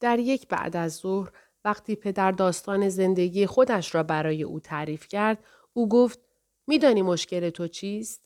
در 0.00 0.18
یک 0.18 0.48
بعد 0.48 0.76
از 0.76 0.94
ظهر 0.94 1.30
وقتی 1.64 1.96
پدر 1.96 2.32
داستان 2.32 2.88
زندگی 2.88 3.46
خودش 3.46 3.94
را 3.94 4.02
برای 4.02 4.42
او 4.42 4.60
تعریف 4.60 5.08
کرد 5.08 5.44
او 5.72 5.88
گفت 5.88 6.20
میدانی 6.66 7.02
مشکل 7.02 7.50
تو 7.50 7.68
چیست؟ 7.68 8.22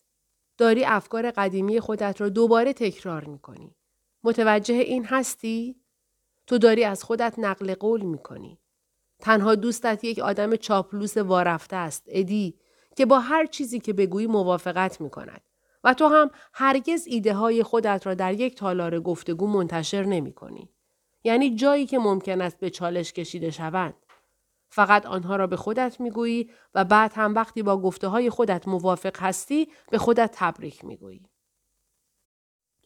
داری 0.58 0.85
افکار 0.85 1.30
قدیمی 1.30 1.80
خودت 1.80 2.21
را 2.21 2.28
دوباره 2.28 2.72
تکرار 2.72 3.24
می‌کنی. 3.24 3.74
متوجه 4.24 4.74
این 4.74 5.04
هستی؟ 5.04 5.76
تو 6.46 6.58
داری 6.58 6.85
از 6.85 7.04
خودت 7.04 7.35
نقل 7.38 7.74
قول 7.74 8.00
می‌کنی. 8.02 8.58
تنها 9.21 9.54
دوستت 9.54 10.04
یک 10.04 10.18
آدم 10.18 10.56
چاپلوس 10.56 11.16
وارفته 11.16 11.76
است 11.76 12.04
ادی 12.06 12.58
که 12.96 13.06
با 13.06 13.21
هر 13.21 13.46
چیزی 13.46 13.80
که 13.80 13.92
بگویی 13.92 14.26
موافقت 14.26 15.00
می 15.00 15.10
کند 15.10 15.40
و 15.84 15.94
تو 15.94 16.06
هم 16.09 16.30
هرگز 16.52 17.06
ایده 17.06 17.34
های 17.34 17.62
خودت 17.62 18.06
را 18.06 18.14
در 18.14 18.34
یک 18.34 18.56
تالار 18.56 19.00
گفتگو 19.00 19.46
منتشر 19.46 20.05
نمی 20.05 20.32
کنی. 20.32 20.68
یعنی 21.24 21.54
جایی 21.54 21.86
که 21.86 21.98
ممکن 21.98 22.40
است 22.40 22.60
به 22.60 22.70
چالش 22.70 23.12
کشیده 23.12 23.50
شوند. 23.50 23.95
فقط 24.72 25.06
آنها 25.06 25.36
را 25.36 25.46
به 25.46 25.56
خودت 25.56 26.00
می‌گویی 26.00 26.50
و 26.74 26.84
بعد 26.84 27.12
هم 27.14 27.34
وقتی 27.34 27.62
با 27.62 27.80
گفته 27.80 28.08
های 28.08 28.30
خودت 28.30 28.68
موافق 28.68 29.16
هستی 29.20 29.68
به 29.90 29.98
خودت 29.98 30.30
تبریک 30.34 30.84
می‌گویی. 30.84 31.22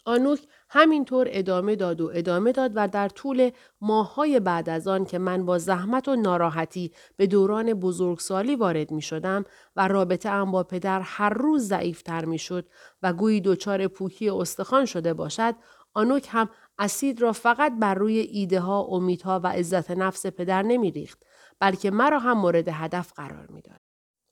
آنوک 0.07 0.41
همینطور 0.71 1.27
ادامه 1.31 1.77
داد 1.77 2.01
و 2.01 2.11
ادامه 2.15 2.53
داد 2.53 2.73
و 2.75 2.89
در 2.89 3.09
طول 3.09 3.51
ماههای 3.81 4.41
بعد 4.41 4.69
از 4.69 4.89
آن 4.89 5.05
که 5.05 5.19
من 5.19 5.47
با 5.47 5.59
زحمت 5.59 6.09
و 6.09 6.17
ناراحتی 6.17 6.93
به 7.17 7.27
دوران 7.27 7.75
بزرگسالی 7.75 8.57
وارد 8.57 8.91
می 8.91 9.03
شدم 9.03 9.45
و 9.77 9.89
رابطه 9.89 10.29
ام 10.29 10.51
با 10.51 10.63
پدر 10.63 11.01
هر 11.01 11.31
روز 11.31 11.69
ضعیفتر 11.69 12.25
می 12.25 12.39
شد 12.39 12.69
و 13.03 13.13
گویی 13.13 13.41
دچار 13.41 13.89
پوکی 13.89 14.31
استخوان 14.31 14.85
شده 14.85 15.15
باشد 15.15 15.55
آنوک 15.95 16.29
هم 16.31 16.49
اسید 16.79 17.23
را 17.23 17.33
فقط 17.33 17.73
بر 17.79 17.95
روی 17.95 18.19
ایده 18.19 18.61
ها، 18.61 18.81
امیدها 18.81 19.41
و 19.45 19.47
عزت 19.47 19.91
نفس 19.91 20.27
پدر 20.27 20.63
نمی 20.63 20.91
ریخت 20.91 21.23
بلکه 21.61 21.91
مرا 21.91 22.19
هم 22.19 22.39
مورد 22.39 22.69
هدف 22.69 23.13
قرار 23.13 23.47
می 23.47 23.63
داد. 23.63 23.81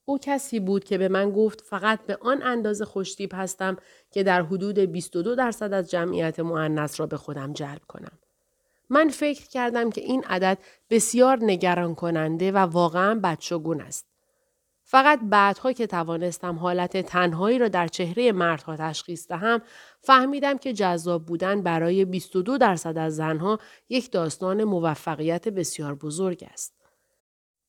او 0.05 0.19
کسی 0.19 0.61
بود 0.61 0.84
که 0.84 0.98
به 0.98 1.08
من 1.08 1.31
گفت 1.31 1.61
فقط 1.61 2.06
به 2.06 2.19
آن 2.20 2.42
اندازه 2.42 2.84
خوشتیب 2.84 3.31
هستم 3.34 3.77
که 4.11 4.22
در 4.22 4.42
حدود 4.42 4.78
22 4.78 5.34
درصد 5.34 5.72
از 5.72 5.91
جمعیت 5.91 6.41
معنس 6.41 7.00
را 7.00 7.06
به 7.06 7.16
خودم 7.16 7.53
جلب 7.53 7.81
کنم. 7.89 8.19
من 8.91 9.09
فکر 9.09 9.48
کردم 9.48 9.91
که 9.91 10.00
این 10.00 10.25
عدد 10.25 10.59
بسیار 10.91 11.38
نگران 11.42 11.94
کننده 11.94 12.53
و 12.53 12.56
واقعا 12.56 13.14
بدشگون 13.14 13.81
است. 13.81 14.11
فقط 14.92 15.20
بعدها 15.22 15.72
که 15.72 15.86
توانستم 15.86 16.58
حالت 16.58 16.96
تنهایی 16.96 17.58
را 17.58 17.68
در 17.68 17.88
چهره 17.88 18.32
مردها 18.32 18.76
تشخیص 18.76 19.28
دهم 19.28 19.62
فهمیدم 20.00 20.58
که 20.58 20.72
جذاب 20.72 21.26
بودن 21.26 21.62
برای 21.62 22.04
22 22.04 22.58
درصد 22.58 22.98
از 22.98 23.16
زنها 23.16 23.58
یک 23.88 24.10
داستان 24.10 24.64
موفقیت 24.64 25.48
بسیار 25.48 25.94
بزرگ 25.94 26.48
است. 26.52 26.74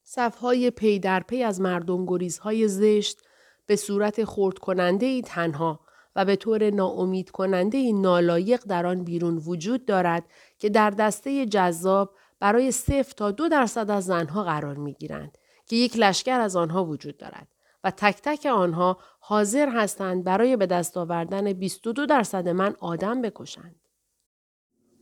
صفهای 0.04 0.72
پی 0.72 1.00
در 1.00 1.20
پی 1.20 1.44
از 1.44 1.62
مردم 1.62 2.06
گریزهای 2.06 2.68
زشت 2.68 3.22
به 3.66 3.76
صورت 3.76 4.24
خورد 4.24 4.60
کننده 4.60 5.06
ای 5.06 5.22
تنها 5.22 5.80
و 6.16 6.26
به 6.26 6.36
طور 6.36 6.70
ناامید 6.70 7.32
کننده 7.32 7.78
ای 7.78 7.94
نالایق 7.94 8.64
در 8.64 8.86
آن 8.86 9.04
بیرون 9.04 9.38
وجود 9.38 9.86
دارد 9.86 10.24
که 10.58 10.70
در 10.70 10.90
دسته 10.90 11.46
جذاب 11.46 12.16
برای 12.40 12.72
صفر 12.72 13.14
تا 13.18 13.32
دو 13.32 13.50
درصد 13.50 13.92
از 13.92 14.06
زنها 14.06 14.44
قرار 14.44 14.76
می 14.76 14.94
گیرند 14.94 15.38
که 15.66 15.76
یک 15.76 15.98
لشکر 15.98 16.40
از 16.40 16.56
آنها 16.56 16.86
وجود 16.86 17.18
دارد 17.18 17.48
و 17.84 17.92
تک 17.92 18.20
تک 18.24 18.46
آنها 18.46 18.98
حاضر 19.20 19.70
هستند 19.70 20.24
برای 20.24 20.58
به 20.58 20.66
دست 20.66 20.98
آوردن 20.98 21.54
22 21.54 22.06
درصد 22.06 22.48
من 22.48 22.76
آدم 22.80 23.22
بکشند. 23.22 23.76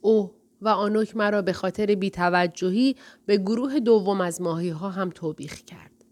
او 0.02 0.36
و 0.62 0.70
آنوک 0.70 1.18
مرا 1.18 1.42
به 1.42 1.54
خاطر 1.54 1.96
بیتوجهی 1.96 2.96
به 3.26 3.38
گروه 3.38 3.80
دوم 3.80 4.22
از 4.22 4.42
ماهی 4.42 4.70
ها 4.70 4.90
هم 4.90 5.10
توبیخ 5.10 5.62
کرد. 5.62 6.06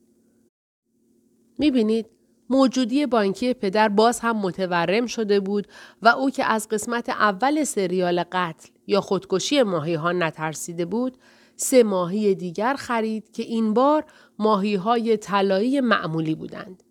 می‌بینید 1.57 2.05
موجودی 2.49 3.05
بانکی 3.05 3.53
پدر 3.53 3.89
باز 3.89 4.19
هم 4.19 4.37
متورم 4.37 5.05
شده 5.05 5.39
بود 5.39 5.67
و 6.01 6.07
او 6.07 6.29
که 6.29 6.45
از 6.45 6.67
قسمت 6.67 7.09
اول 7.09 7.63
سریال 7.63 8.23
قتل 8.31 8.69
یا 8.87 9.01
خودکشی 9.01 9.63
ماهی 9.63 9.93
ها 9.93 10.11
نترسیده 10.11 10.85
بود 10.85 11.17
سه 11.61 11.83
ماهی 11.83 12.35
دیگر 12.35 12.73
خرید 12.73 13.31
که 13.31 13.43
این 13.43 13.73
بار 13.73 14.05
ماهی 14.39 14.75
های 14.75 15.17
طلایی 15.17 15.81
معمولی 15.81 16.35
بودند. 16.35 16.83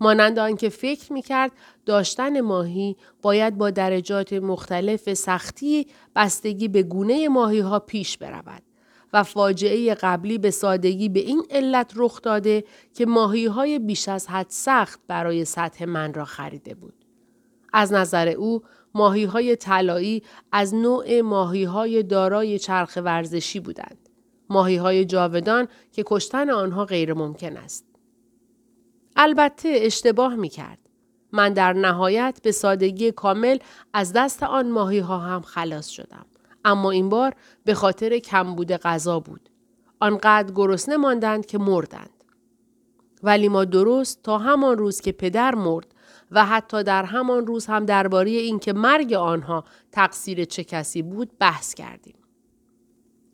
مانند 0.00 0.38
آنکه 0.38 0.68
فکر 0.68 1.12
می‌کرد 1.12 1.52
داشتن 1.86 2.40
ماهی 2.40 2.96
باید 3.22 3.58
با 3.58 3.70
درجات 3.70 4.32
مختلف 4.32 5.14
سختی 5.14 5.86
بستگی 6.16 6.68
به 6.68 6.82
گونه 6.82 7.28
ماهی 7.28 7.60
ها 7.60 7.78
پیش 7.78 8.18
برود 8.18 8.62
و 9.12 9.22
فاجعه 9.22 9.94
قبلی 9.94 10.38
به 10.38 10.50
سادگی 10.50 11.08
به 11.08 11.20
این 11.20 11.42
علت 11.50 11.92
رخ 11.96 12.22
داده 12.22 12.64
که 12.94 13.06
ماهی 13.06 13.46
های 13.46 13.78
بیش 13.78 14.08
از 14.08 14.26
حد 14.26 14.46
سخت 14.48 15.00
برای 15.08 15.44
سطح 15.44 15.84
من 15.84 16.14
را 16.14 16.24
خریده 16.24 16.74
بود. 16.74 16.94
از 17.72 17.92
نظر 17.92 18.28
او 18.28 18.62
ماهی 18.94 19.24
های 19.24 19.56
طلایی 19.56 20.22
از 20.52 20.74
نوع 20.74 21.20
ماهی 21.20 21.64
های 21.64 22.02
دارای 22.02 22.58
چرخ 22.58 22.98
ورزشی 23.04 23.60
بودند. 23.60 24.01
ماهی 24.50 24.76
های 24.76 25.04
جاودان 25.04 25.68
که 25.92 26.02
کشتن 26.06 26.50
آنها 26.50 26.84
غیر 26.84 27.14
ممکن 27.14 27.56
است. 27.56 27.84
البته 29.16 29.68
اشتباه 29.82 30.34
می 30.34 30.48
کرد. 30.48 30.78
من 31.32 31.52
در 31.52 31.72
نهایت 31.72 32.40
به 32.42 32.52
سادگی 32.52 33.12
کامل 33.12 33.58
از 33.92 34.12
دست 34.12 34.42
آن 34.42 34.70
ماهی 34.70 34.98
ها 34.98 35.18
هم 35.18 35.42
خلاص 35.42 35.88
شدم. 35.88 36.26
اما 36.64 36.90
این 36.90 37.08
بار 37.08 37.34
به 37.64 37.74
خاطر 37.74 38.18
کمبود 38.18 38.72
غذا 38.72 39.20
بود. 39.20 39.48
آنقدر 40.00 40.54
گرسنه 40.54 40.96
ماندند 40.96 41.46
که 41.46 41.58
مردند. 41.58 42.24
ولی 43.22 43.48
ما 43.48 43.64
درست 43.64 44.22
تا 44.22 44.38
همان 44.38 44.78
روز 44.78 45.00
که 45.00 45.12
پدر 45.12 45.54
مرد 45.54 45.94
و 46.30 46.46
حتی 46.46 46.82
در 46.82 47.04
همان 47.04 47.46
روز 47.46 47.66
هم 47.66 47.86
درباره 47.86 48.30
اینکه 48.30 48.72
مرگ 48.72 49.12
آنها 49.12 49.64
تقصیر 49.92 50.44
چه 50.44 50.64
کسی 50.64 51.02
بود 51.02 51.38
بحث 51.38 51.74
کردیم. 51.74 52.14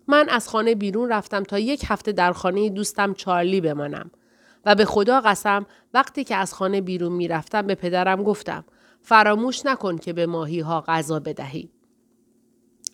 من 0.09 0.29
از 0.29 0.49
خانه 0.49 0.75
بیرون 0.75 1.09
رفتم 1.09 1.43
تا 1.43 1.59
یک 1.59 1.85
هفته 1.87 2.13
در 2.13 2.33
خانه 2.33 2.71
دوستم 2.71 3.15
چارلی 3.15 3.61
بمانم 3.61 4.11
و 4.65 4.75
به 4.75 4.85
خدا 4.85 5.21
قسم 5.21 5.67
وقتی 5.95 6.25
که 6.25 6.37
از 6.37 6.55
خانه 6.55 6.81
بیرون 6.81 7.13
می‌رفتم 7.13 7.63
به 7.63 7.75
پدرم 7.75 8.23
گفتم 8.23 8.65
فراموش 9.03 9.67
نکن 9.67 9.99
که 9.99 10.13
به 10.13 10.27
ماهی 10.27 10.61
ها 10.61 10.81
غذا 10.81 11.21
بدهی. 11.21 11.71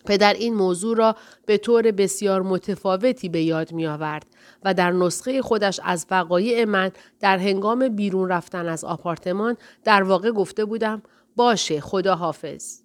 پدر 0.05 0.33
این 0.33 0.53
موضوع 0.53 0.97
را 0.97 1.15
به 1.45 1.57
طور 1.57 1.91
بسیار 1.91 2.41
متفاوتی 2.41 3.29
به 3.29 3.41
یاد 3.41 3.71
می 3.71 3.87
آورد 3.87 4.25
و 4.63 4.73
در 4.73 4.91
نسخه 4.91 5.41
خودش 5.41 5.79
از 5.83 6.05
وقایع 6.11 6.65
من 6.65 6.91
در 7.19 7.37
هنگام 7.37 7.89
بیرون 7.89 8.29
رفتن 8.29 8.67
از 8.67 8.83
آپارتمان 8.83 9.57
در 9.83 10.03
واقع 10.03 10.31
گفته 10.31 10.65
بودم 10.65 11.01
باشه 11.35 11.81
خدا 11.81 12.15
حافظ. 12.15 12.81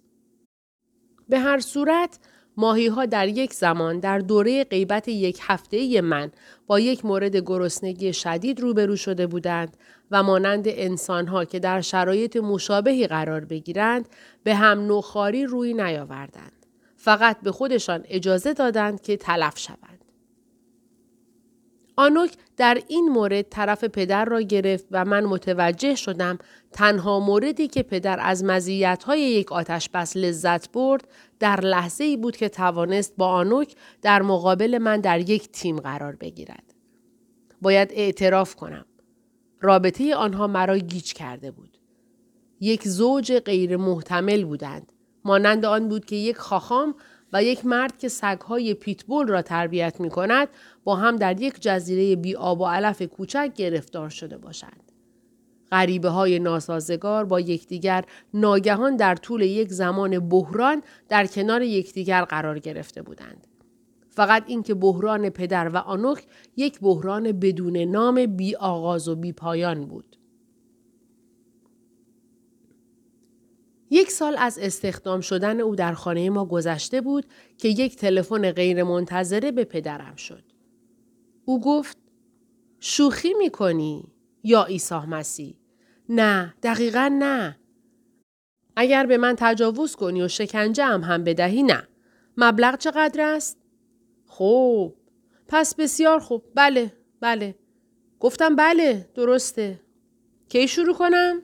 به 1.29 1.39
هر 1.39 1.59
صورت 1.59 2.19
ماهی 2.57 2.87
ها 2.87 3.05
در 3.05 3.27
یک 3.27 3.53
زمان 3.53 3.99
در 3.99 4.19
دوره 4.19 4.63
غیبت 4.63 5.07
یک 5.07 5.39
هفته 5.41 6.01
من 6.01 6.31
با 6.67 6.79
یک 6.79 7.05
مورد 7.05 7.35
گرسنگی 7.35 8.13
شدید 8.13 8.59
روبرو 8.59 8.95
شده 8.95 9.27
بودند 9.27 9.77
و 10.11 10.23
مانند 10.23 10.63
انسان 10.67 11.27
ها 11.27 11.45
که 11.45 11.59
در 11.59 11.81
شرایط 11.81 12.37
مشابهی 12.37 13.07
قرار 13.07 13.45
بگیرند 13.45 14.09
به 14.43 14.55
هم 14.55 14.79
نوخاری 14.79 15.45
روی 15.45 15.73
نیاوردند. 15.73 16.65
فقط 16.95 17.41
به 17.41 17.51
خودشان 17.51 18.03
اجازه 18.09 18.53
دادند 18.53 19.01
که 19.01 19.17
تلف 19.17 19.57
شوند. 19.57 20.00
آنوک 22.01 22.33
در 22.57 22.81
این 22.87 23.09
مورد 23.09 23.41
طرف 23.49 23.83
پدر 23.83 24.25
را 24.25 24.41
گرفت 24.41 24.85
و 24.91 25.05
من 25.05 25.25
متوجه 25.25 25.95
شدم 25.95 26.37
تنها 26.71 27.19
موردی 27.19 27.67
که 27.67 27.83
پدر 27.83 28.19
از 28.21 28.43
مزیت‌های 28.43 29.21
یک 29.21 29.51
آتش 29.51 29.89
بس 29.89 30.17
لذت 30.17 30.71
برد 30.71 31.07
در 31.39 31.61
لحظه 31.61 32.03
ای 32.03 32.17
بود 32.17 32.37
که 32.37 32.49
توانست 32.49 33.13
با 33.17 33.27
آنوک 33.27 33.75
در 34.01 34.21
مقابل 34.21 34.77
من 34.77 35.01
در 35.01 35.29
یک 35.29 35.51
تیم 35.51 35.79
قرار 35.79 36.15
بگیرد. 36.15 36.73
باید 37.61 37.91
اعتراف 37.91 38.55
کنم. 38.55 38.85
رابطه 39.61 40.15
آنها 40.15 40.47
مرا 40.47 40.77
گیج 40.77 41.13
کرده 41.13 41.51
بود. 41.51 41.77
یک 42.59 42.87
زوج 42.87 43.33
غیر 43.33 43.77
محتمل 43.77 44.45
بودند. 44.45 44.91
مانند 45.25 45.65
آن 45.65 45.89
بود 45.89 46.05
که 46.05 46.15
یک 46.15 46.37
خاخام 46.37 46.95
و 47.33 47.43
یک 47.43 47.65
مرد 47.65 47.97
که 47.97 48.09
سگهای 48.09 48.73
پیتبول 48.73 49.27
را 49.27 49.41
تربیت 49.41 49.99
می 49.99 50.09
کند 50.09 50.47
با 50.83 50.95
هم 50.95 51.15
در 51.15 51.41
یک 51.41 51.61
جزیره 51.61 52.15
بی 52.15 52.35
آب 52.35 52.61
و 52.61 52.65
علف 52.65 53.01
کوچک 53.01 53.51
گرفتار 53.55 54.09
شده 54.09 54.37
باشند. 54.37 54.91
غریبه 55.71 56.09
های 56.09 56.39
ناسازگار 56.39 57.25
با 57.25 57.39
یکدیگر 57.39 58.05
ناگهان 58.33 58.95
در 58.95 59.15
طول 59.15 59.41
یک 59.41 59.69
زمان 59.69 60.29
بحران 60.29 60.83
در 61.09 61.25
کنار 61.25 61.61
یکدیگر 61.61 62.25
قرار 62.25 62.59
گرفته 62.59 63.01
بودند. 63.01 63.47
فقط 64.09 64.43
اینکه 64.47 64.73
بحران 64.73 65.29
پدر 65.29 65.69
و 65.69 65.77
آنوک 65.77 66.23
یک 66.57 66.79
بحران 66.79 67.31
بدون 67.31 67.77
نام 67.77 68.25
بی 68.25 68.55
آغاز 68.55 69.07
و 69.07 69.15
بی 69.15 69.33
پایان 69.33 69.85
بود. 69.85 70.17
یک 73.93 74.11
سال 74.11 74.35
از 74.39 74.59
استخدام 74.59 75.21
شدن 75.21 75.59
او 75.59 75.75
در 75.75 75.93
خانه 75.93 76.29
ما 76.29 76.45
گذشته 76.45 77.01
بود 77.01 77.25
که 77.57 77.67
یک 77.67 77.95
تلفن 77.95 78.51
غیرمنتظره 78.51 79.51
به 79.51 79.63
پدرم 79.63 80.15
شد. 80.15 80.43
او 81.45 81.61
گفت 81.61 81.97
شوخی 82.79 83.33
می‌کنی 83.33 84.13
یا 84.43 84.63
عیسی 84.63 84.95
مسیح؟ 84.95 85.55
نه 86.09 86.53
دقیقا 86.63 87.17
نه. 87.19 87.59
اگر 88.75 89.05
به 89.05 89.17
من 89.17 89.35
تجاوز 89.37 89.95
کنی 89.95 90.21
و 90.21 90.27
شکنجه 90.27 90.85
هم 90.85 91.01
هم 91.03 91.23
بدهی 91.23 91.63
نه. 91.63 91.87
مبلغ 92.37 92.77
چقدر 92.77 93.35
است؟ 93.35 93.57
خوب. 94.25 94.97
پس 95.47 95.75
بسیار 95.75 96.19
خوب. 96.19 96.43
بله 96.55 96.93
بله. 97.19 97.55
گفتم 98.19 98.55
بله 98.55 99.09
درسته. 99.15 99.81
کی 100.49 100.67
شروع 100.67 100.95
کنم؟ 100.95 101.41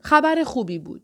خبر 0.00 0.44
خوبی 0.44 0.78
بود 0.78 1.02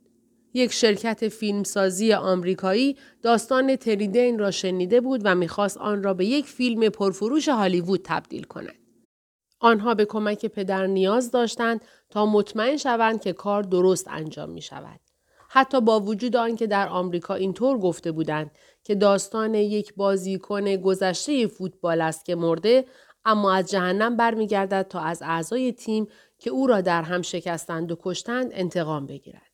یک 0.54 0.72
شرکت 0.72 1.28
فیلمسازی 1.28 2.12
آمریکایی 2.12 2.96
داستان 3.22 3.76
تریدین 3.76 4.38
را 4.38 4.50
شنیده 4.50 5.00
بود 5.00 5.20
و 5.24 5.34
می‌خواست 5.34 5.78
آن 5.78 6.02
را 6.02 6.14
به 6.14 6.26
یک 6.26 6.46
فیلم 6.46 6.88
پرفروش 6.88 7.48
هالیوود 7.48 8.00
تبدیل 8.04 8.44
کند. 8.44 8.74
آنها 9.60 9.94
به 9.94 10.04
کمک 10.04 10.46
پدر 10.46 10.86
نیاز 10.86 11.30
داشتند 11.30 11.80
تا 12.10 12.26
مطمئن 12.26 12.76
شوند 12.76 13.20
که 13.20 13.32
کار 13.32 13.62
درست 13.62 14.08
انجام 14.08 14.50
می 14.50 14.62
شود. 14.62 15.00
حتی 15.48 15.80
با 15.80 16.00
وجود 16.00 16.36
آنکه 16.36 16.66
در 16.66 16.88
آمریکا 16.88 17.34
اینطور 17.34 17.78
گفته 17.78 18.12
بودند 18.12 18.50
که 18.84 18.94
داستان 18.94 19.54
یک 19.54 19.94
بازیکن 19.94 20.76
گذشته 20.76 21.46
فوتبال 21.46 22.00
است 22.00 22.24
که 22.24 22.34
مرده 22.34 22.84
اما 23.26 23.52
از 23.52 23.70
جهنم 23.70 24.16
برمیگردد 24.16 24.86
تا 24.90 25.00
از 25.00 25.22
اعضای 25.22 25.72
تیم 25.72 26.08
که 26.38 26.50
او 26.50 26.66
را 26.66 26.80
در 26.80 27.02
هم 27.02 27.22
شکستند 27.22 27.92
و 27.92 27.96
کشتند 28.00 28.50
انتقام 28.52 29.06
بگیرد. 29.06 29.50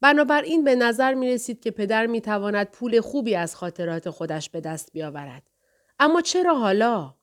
بنابراین 0.00 0.64
به 0.64 0.74
نظر 0.74 1.14
می 1.14 1.30
رسید 1.30 1.60
که 1.60 1.70
پدر 1.70 2.06
می 2.06 2.20
تواند 2.20 2.70
پول 2.70 3.00
خوبی 3.00 3.34
از 3.34 3.56
خاطرات 3.56 4.10
خودش 4.10 4.50
به 4.50 4.60
دست 4.60 4.92
بیاورد. 4.92 5.42
اما 5.98 6.20
چرا 6.20 6.54
حالا؟ 6.54 7.14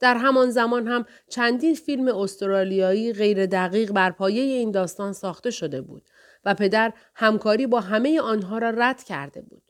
در 0.00 0.16
همان 0.16 0.50
زمان 0.50 0.86
هم 0.86 1.04
چندین 1.28 1.74
فیلم 1.74 2.08
استرالیایی 2.08 3.12
غیر 3.12 3.46
دقیق 3.46 3.92
بر 3.92 4.10
پایه 4.10 4.42
این 4.42 4.70
داستان 4.70 5.12
ساخته 5.12 5.50
شده 5.50 5.80
بود 5.80 6.02
و 6.44 6.54
پدر 6.54 6.92
همکاری 7.14 7.66
با 7.66 7.80
همه 7.80 8.20
آنها 8.20 8.58
را 8.58 8.70
رد 8.70 9.02
کرده 9.02 9.42
بود. 9.42 9.69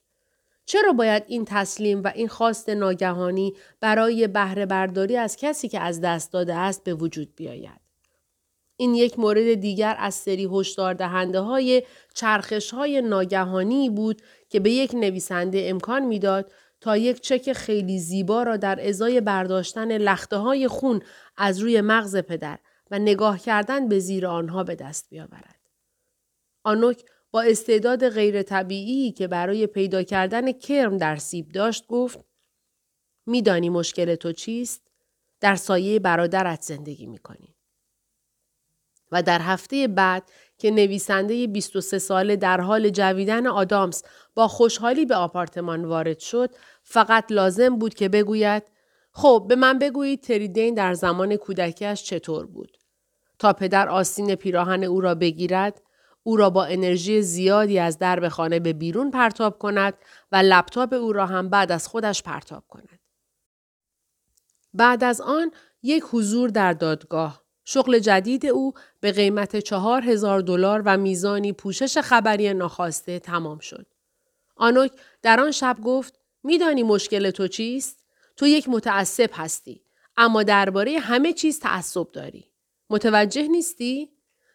چرا 0.70 0.92
باید 0.92 1.22
این 1.26 1.44
تسلیم 1.44 2.02
و 2.02 2.12
این 2.14 2.28
خواست 2.28 2.68
ناگهانی 2.68 3.54
برای 3.80 4.26
بهره 4.26 4.66
برداری 4.66 5.16
از 5.16 5.36
کسی 5.36 5.68
که 5.68 5.80
از 5.80 6.00
دست 6.00 6.32
داده 6.32 6.54
است 6.54 6.84
به 6.84 6.94
وجود 6.94 7.34
بیاید؟ 7.36 7.80
این 8.76 8.94
یک 8.94 9.18
مورد 9.18 9.54
دیگر 9.54 9.96
از 9.98 10.14
سری 10.14 10.48
هشدار 10.52 10.94
دهنده 10.94 11.40
های 11.40 11.82
چرخش 12.14 12.70
های 12.70 13.02
ناگهانی 13.02 13.90
بود 13.90 14.22
که 14.48 14.60
به 14.60 14.70
یک 14.70 14.94
نویسنده 14.94 15.62
امکان 15.64 16.04
می‌داد 16.04 16.52
تا 16.80 16.96
یک 16.96 17.20
چک 17.20 17.52
خیلی 17.52 17.98
زیبا 17.98 18.42
را 18.42 18.56
در 18.56 18.88
ازای 18.88 19.20
برداشتن 19.20 19.96
لخته 19.98 20.36
های 20.36 20.68
خون 20.68 21.02
از 21.36 21.58
روی 21.58 21.80
مغز 21.80 22.16
پدر 22.16 22.58
و 22.90 22.98
نگاه 22.98 23.38
کردن 23.38 23.88
به 23.88 23.98
زیر 23.98 24.26
آنها 24.26 24.64
به 24.64 24.74
دست 24.74 25.06
بیاورد. 25.10 25.60
آنوک 26.64 27.04
با 27.30 27.42
استعداد 27.42 28.08
غیر 28.08 28.42
طبیعی 28.42 29.12
که 29.12 29.28
برای 29.28 29.66
پیدا 29.66 30.02
کردن 30.02 30.52
کرم 30.52 30.96
در 30.96 31.16
سیب 31.16 31.48
داشت 31.48 31.86
گفت 31.86 32.24
میدانی 33.26 33.68
مشکل 33.68 34.14
تو 34.14 34.32
چیست؟ 34.32 34.82
در 35.40 35.56
سایه 35.56 35.98
برادرت 35.98 36.62
زندگی 36.62 37.06
می‌کنی. 37.06 37.54
و 39.12 39.22
در 39.22 39.40
هفته 39.40 39.88
بعد 39.88 40.30
که 40.58 40.70
نویسنده 40.70 41.46
23 41.46 41.98
ساله 41.98 42.36
در 42.36 42.60
حال 42.60 42.88
جویدن 42.88 43.46
آدامس 43.46 44.02
با 44.34 44.48
خوشحالی 44.48 45.06
به 45.06 45.14
آپارتمان 45.14 45.84
وارد 45.84 46.18
شد 46.18 46.50
فقط 46.82 47.32
لازم 47.32 47.78
بود 47.78 47.94
که 47.94 48.08
بگوید 48.08 48.62
خب 49.12 49.46
به 49.48 49.56
من 49.56 49.78
بگویید 49.78 50.20
تریدین 50.22 50.74
در 50.74 50.94
زمان 50.94 51.36
کودکیش 51.36 52.02
چطور 52.02 52.46
بود 52.46 52.76
تا 53.38 53.52
پدر 53.52 53.88
آستین 53.88 54.34
پیراهن 54.34 54.84
او 54.84 55.00
را 55.00 55.14
بگیرد 55.14 55.82
او 56.22 56.36
را 56.36 56.50
با 56.50 56.64
انرژی 56.64 57.22
زیادی 57.22 57.78
از 57.78 57.98
درب 57.98 58.28
خانه 58.28 58.60
به 58.60 58.72
بیرون 58.72 59.10
پرتاب 59.10 59.58
کند 59.58 59.94
و 60.32 60.36
لپتاپ 60.36 60.92
او 60.92 61.12
را 61.12 61.26
هم 61.26 61.48
بعد 61.48 61.72
از 61.72 61.88
خودش 61.88 62.22
پرتاب 62.22 62.64
کند 62.68 63.00
بعد 64.74 65.04
از 65.04 65.20
آن 65.20 65.52
یک 65.82 66.04
حضور 66.12 66.50
در 66.50 66.72
دادگاه 66.72 67.42
شغل 67.64 67.98
جدید 67.98 68.46
او 68.46 68.72
به 69.00 69.12
قیمت 69.12 69.56
چهار 69.56 70.02
هزار 70.02 70.40
دلار 70.40 70.82
و 70.84 70.96
میزانی 70.96 71.52
پوشش 71.52 71.98
خبری 71.98 72.54
ناخواسته 72.54 73.18
تمام 73.18 73.58
شد. 73.58 73.86
آنوک 74.56 74.92
در 75.22 75.40
آن 75.40 75.50
شب 75.50 75.76
گفت 75.84 76.18
میدانی 76.42 76.82
مشکل 76.82 77.30
تو 77.30 77.48
چیست؟ 77.48 78.04
تو 78.36 78.46
یک 78.46 78.68
متعصب 78.68 79.30
هستی 79.32 79.84
اما 80.16 80.42
درباره 80.42 80.98
همه 80.98 81.32
چیز 81.32 81.60
تعصب 81.60 82.12
داری. 82.12 82.50
متوجه 82.90 83.48
نیستی؟ 83.48 84.10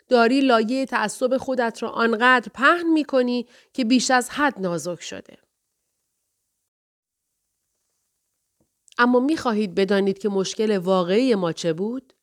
داری 0.08 0.42
لایه 0.42 0.86
تعصب 0.86 1.38
خودت 1.38 1.84
را 1.84 1.90
آنقدر 1.90 2.52
پهن 2.54 2.90
می 2.94 3.04
کنی 3.04 3.48
که 3.74 3.86
بیش 3.86 4.12
از 4.12 4.30
حد 4.30 4.60
نازک 4.60 5.02
شده. 5.02 5.38
اما 8.98 9.20
می 9.20 9.38
خواهید 9.38 9.76
بدانید 9.76 10.18
که 10.18 10.30
مشکل 10.30 10.78
واقعی 10.78 11.36
ما 11.36 11.52
چه 11.52 11.74
بود؟ 11.74 12.14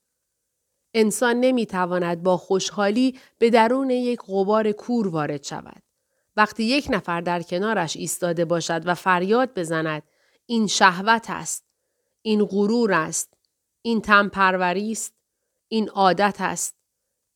انسان 0.95 1.41
نمی‌تواند 1.41 2.23
با 2.23 2.37
خوشحالی 2.37 3.19
به 3.39 3.51
درون 3.51 3.91
یک 3.91 4.19
غبار 4.29 4.73
کور 4.73 5.09
وارد 5.09 5.45
شود. 5.45 5.83
وقتی 6.37 6.65
یک 6.65 6.87
نفر 6.91 7.21
در 7.21 7.43
کنارش 7.43 7.97
ایستاده 7.97 8.45
باشد 8.45 8.83
و 8.85 8.95
فریاد 8.95 9.55
بزند 9.55 10.03
این 10.47 10.67
شهوت 10.67 11.27
است 11.29 11.65
این 12.23 12.45
غرور 12.45 12.93
است 12.93 13.35
این 13.83 14.01
تمپروری 14.01 14.93
است 14.93 15.15
این 15.69 15.89
عادت 15.89 16.37
است 16.41 16.82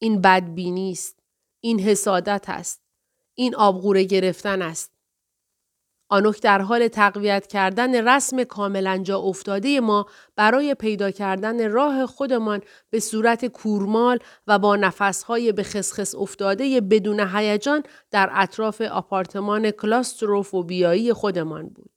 این 0.06 0.20
بدبینی 0.20 0.92
است 0.92 1.18
این 1.60 1.80
حسادت 1.80 2.44
است 2.48 2.82
این 3.34 3.54
آبغوره 3.54 4.04
گرفتن 4.04 4.62
است 4.62 4.92
آنوک 6.08 6.42
در 6.42 6.60
حال 6.60 6.88
تقویت 6.88 7.46
کردن 7.46 8.08
رسم 8.08 8.44
کاملا 8.44 8.98
جا 8.98 9.18
افتاده 9.18 9.80
ما 9.80 10.06
برای 10.36 10.74
پیدا 10.74 11.10
کردن 11.10 11.70
راه 11.70 12.06
خودمان 12.06 12.60
به 12.90 13.00
صورت 13.00 13.46
کورمال 13.46 14.18
و 14.46 14.58
با 14.58 14.76
نفسهای 14.76 15.52
به 15.52 15.62
خسخس 15.62 16.14
افتاده 16.14 16.80
بدون 16.80 17.20
هیجان 17.20 17.82
در 18.10 18.30
اطراف 18.32 18.80
آپارتمان 18.80 19.70
کلاستروفوبیایی 19.70 21.12
خودمان 21.12 21.68
بود. 21.68 21.95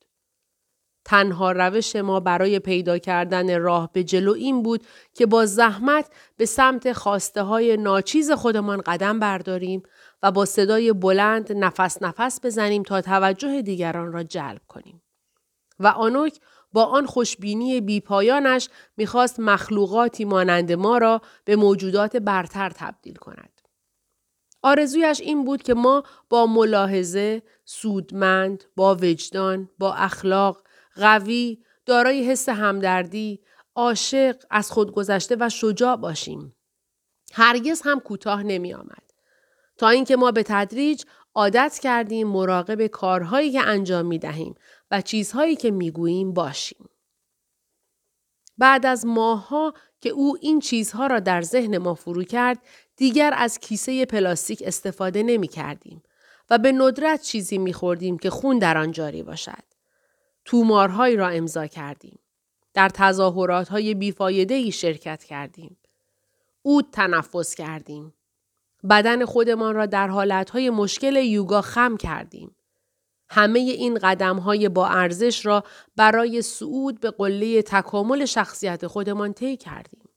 تنها 1.10 1.52
روش 1.52 1.96
ما 1.96 2.20
برای 2.20 2.60
پیدا 2.60 2.98
کردن 2.98 3.60
راه 3.60 3.90
به 3.94 4.04
جلو 4.04 4.34
این 4.34 4.64
بود 4.64 4.86
که 5.14 5.26
با 5.26 5.46
زحمت 5.46 6.12
به 6.38 6.46
سمت 6.46 6.94
خواسته 6.94 7.42
های 7.42 7.78
ناچیز 7.78 8.32
خودمان 8.32 8.82
قدم 8.82 9.20
برداریم 9.20 9.84
و 10.24 10.32
با 10.32 10.46
صدای 10.46 10.94
بلند 10.94 11.54
نفس 11.54 12.02
نفس 12.02 12.40
بزنیم 12.44 12.84
تا 12.84 13.02
توجه 13.02 13.62
دیگران 13.62 14.12
را 14.12 14.24
جلب 14.24 14.62
کنیم. 14.68 15.02
و 15.80 15.88
آنوک 15.88 16.40
با 16.74 16.84
آن 16.86 17.06
خوشبینی 17.06 17.82
بیپایانش 17.82 18.70
می‌خواست 18.98 19.40
مخلوقاتی 19.40 20.26
مانند 20.26 20.72
ما 20.72 20.98
را 20.98 21.22
به 21.46 21.56
موجودات 21.56 22.18
برتر 22.18 22.70
تبدیل 22.70 23.16
کند. 23.16 23.62
آرزویش 24.62 25.22
این 25.22 25.46
بود 25.46 25.64
که 25.64 25.74
ما 25.74 26.04
با 26.30 26.46
ملاحظه، 26.46 27.42
سودمند، 27.66 28.64
با 28.76 28.96
وجدان، 28.96 29.70
با 29.80 29.94
اخلاق، 29.94 30.64
قوی، 30.96 31.64
دارای 31.86 32.24
حس 32.24 32.50
همدردی، 32.50 33.42
عاشق، 33.76 34.36
از 34.50 34.72
خود 34.72 34.92
گذشته 34.92 35.38
و 35.40 35.50
شجاع 35.50 35.96
باشیم. 35.96 36.56
هرگز 37.34 37.82
هم 37.86 38.00
کوتاه 38.00 38.44
نمی 38.44 38.74
آمد. 38.74 39.04
تا 39.78 39.90
اینکه 39.90 40.16
ما 40.16 40.32
به 40.32 40.44
تدریج 40.44 41.04
عادت 41.36 41.80
کردیم 41.84 42.28
مراقب 42.28 42.88
کارهایی 42.88 43.52
که 43.52 43.62
انجام 43.62 44.06
می 44.06 44.20
دهیم 44.20 44.56
و 44.92 45.02
چیزهایی 45.02 45.56
که 45.56 45.72
می 45.72 45.92
گوییم 45.92 46.34
باشیم. 46.34 46.90
بعد 48.58 48.86
از 48.86 49.06
ماهها 49.06 49.74
که 50.02 50.10
او 50.10 50.38
این 50.42 50.60
چیزها 50.60 51.08
را 51.08 51.20
در 51.20 51.42
ذهن 51.42 51.78
ما 51.78 51.94
فرو 51.94 52.24
کرد 52.24 52.60
دیگر 52.96 53.34
از 53.38 53.60
کیسه 53.60 54.06
پلاستیک 54.06 54.64
استفاده 54.66 55.24
نمی 55.24 55.48
کردیم 55.48 56.04
و 56.50 56.58
به 56.58 56.72
ندرت 56.72 57.22
چیزی 57.22 57.58
می 57.58 57.74
خوردیم 57.74 58.18
که 58.18 58.30
خون 58.30 58.60
در 58.60 58.78
آن 58.78 58.92
جاری 58.92 59.24
باشد. 59.24 59.69
تومارهایی 60.50 61.16
را 61.16 61.30
امضا 61.30 61.68
کردیم. 61.68 62.20
در 62.74 62.90
تظاهرات 62.90 63.70
های 63.70 63.94
بیفایده 63.94 64.54
ای 64.54 64.72
شرکت 64.72 65.24
کردیم. 65.24 65.78
اود 66.62 66.86
تنفس 66.92 67.56
کردیم. 67.56 68.14
بدن 68.90 69.26
خودمان 69.26 69.76
را 69.76 69.86
در 69.86 70.08
حالتهای 70.08 70.70
مشکل 70.70 71.16
یوگا 71.16 71.62
خم 71.62 71.98
کردیم. 71.98 72.56
همه 73.30 73.60
این 73.60 74.00
قدم 74.04 74.38
های 74.38 74.70
با 74.70 74.88
ارزش 74.88 75.46
را 75.46 75.64
برای 75.96 76.42
صعود 76.42 77.00
به 77.00 77.12
قله 77.12 77.62
تکامل 77.62 78.26
شخصیت 78.26 78.88
خودمان 78.88 79.34
طی 79.34 79.58
کردیم. 79.58 80.10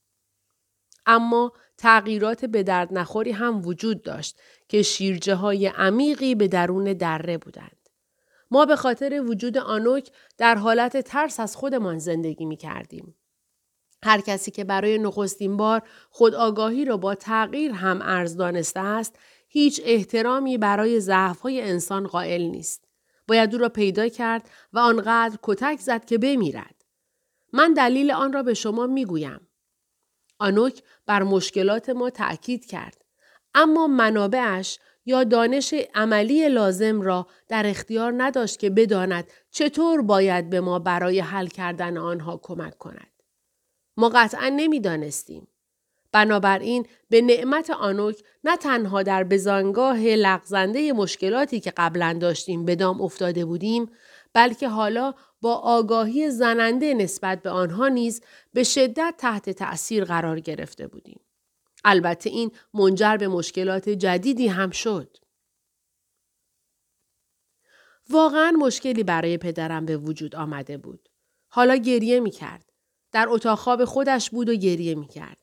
اما 1.07 1.53
تغییرات 1.79 2.45
به 2.45 2.63
درد 2.63 2.89
نخوری 2.93 3.33
هم 3.33 3.67
وجود 3.67 4.03
داشت 4.03 4.39
که 4.69 4.83
شیرجه 4.83 5.35
های 5.35 5.67
عمیقی 5.67 6.35
به 6.35 6.49
درون 6.49 6.93
دره 6.93 7.39
بودند. 7.39 7.82
ما 8.53 8.67
به 8.67 8.77
خاطر 8.77 9.23
وجود 9.23 9.59
آنوک 9.59 10.11
در 10.39 10.55
حالت 10.55 10.97
ترس 10.97 11.41
از 11.41 11.57
خودمان 11.57 11.99
زندگی 11.99 12.45
می 12.45 12.57
کردیم. 12.57 13.17
هر 14.05 14.21
کسی 14.21 14.51
که 14.51 14.65
برای 14.65 14.99
نخستین 14.99 15.57
بار 15.57 15.83
خود 16.11 16.35
آگاهی 16.35 16.85
را 16.85 16.97
با 16.97 17.15
تغییر 17.15 17.73
هم 17.73 18.01
ارز 18.03 18.37
دانسته 18.37 18.81
است 18.81 19.19
هیچ 19.49 19.81
احترامی 19.85 20.59
برای 20.59 21.01
ضعفهای 21.01 21.63
انسان 21.63 22.07
قائل 22.07 22.43
نیست. 22.43 22.85
باید 23.29 23.55
او 23.55 23.61
را 23.61 23.69
پیدا 23.69 24.09
کرد 24.09 24.51
و 24.73 24.79
آنقدر 24.79 25.39
کتک 25.43 25.81
زد 25.81 26.05
که 26.05 26.19
بمیرد. 26.19 26.85
من 27.53 27.73
دلیل 27.73 28.11
آن 28.11 28.33
را 28.33 28.43
به 28.43 28.55
شما 28.55 28.87
می 28.87 29.05
گویم. 29.05 29.49
آنوک 30.39 30.83
بر 31.07 31.23
مشکلات 31.23 31.91
ما 31.91 32.11
تأکید 32.11 32.67
کرد. 32.67 33.05
اما 33.55 33.87
منابعش 33.87 34.79
یا 35.07 35.25
دانش 35.25 35.75
عملی 35.95 36.49
لازم 36.49 37.01
را 37.01 37.27
در 37.49 37.67
اختیار 37.67 38.15
نداشت 38.17 38.59
که 38.59 38.71
بداند 38.71 39.25
چطور 39.51 40.03
باید 40.03 40.51
به 40.51 40.61
ما 40.61 40.79
برای 40.79 41.21
حل 41.21 41.47
کردن 41.47 41.97
آنها 41.97 42.41
کمک 42.43 42.79
کند. 42.79 43.13
ما 43.97 44.09
قطعا 44.09 44.49
نمی‌دانستیم. 44.49 45.49
بنابراین 46.13 46.87
به 47.09 47.21
نعمت 47.21 47.71
آنوک 47.71 48.17
نه 48.45 48.57
تنها 48.57 49.03
در 49.03 49.25
بزانگاه 49.25 49.99
لغزنده 50.01 50.93
مشکلاتی 50.93 51.61
که 51.61 51.73
قبلا 51.77 52.19
داشتیم 52.21 52.65
به 52.65 52.77
دام 52.77 53.03
افتاده 53.03 53.45
بودیم 53.45 53.91
بلکه 54.33 54.69
حالا 54.69 55.15
با 55.41 55.55
آگاهی 55.55 56.31
زننده 56.31 56.95
نسبت 56.95 57.43
به 57.43 57.51
آنها 57.51 57.89
نیز 57.89 58.23
به 58.53 58.63
شدت 58.63 59.15
تحت 59.19 59.51
تأثیر 59.51 60.05
قرار 60.05 60.41
گرفته 60.41 60.87
بودیم. 60.87 61.21
البته 61.85 62.31
این 62.31 62.53
منجر 62.75 63.17
به 63.17 63.29
مشکلات 63.29 63.89
جدیدی 63.89 64.49
هم 64.49 64.71
شد. 64.71 65.17
واقعا 68.11 68.51
مشکلی 68.51 69.03
برای 69.03 69.39
پدرم 69.39 69.87
به 69.87 69.97
وجود 69.97 70.37
آمده 70.37 70.79
بود. 70.79 71.09
حالا 71.49 71.77
گریه 71.77 72.21
می 72.21 72.31
کرد. 72.31 72.73
در 73.13 73.27
اتاق 73.29 73.59
خواب 73.59 73.85
خودش 73.85 74.31
بود 74.31 74.49
و 74.49 74.55
گریه 74.55 74.95
می 74.95 75.09
کرد. 75.09 75.39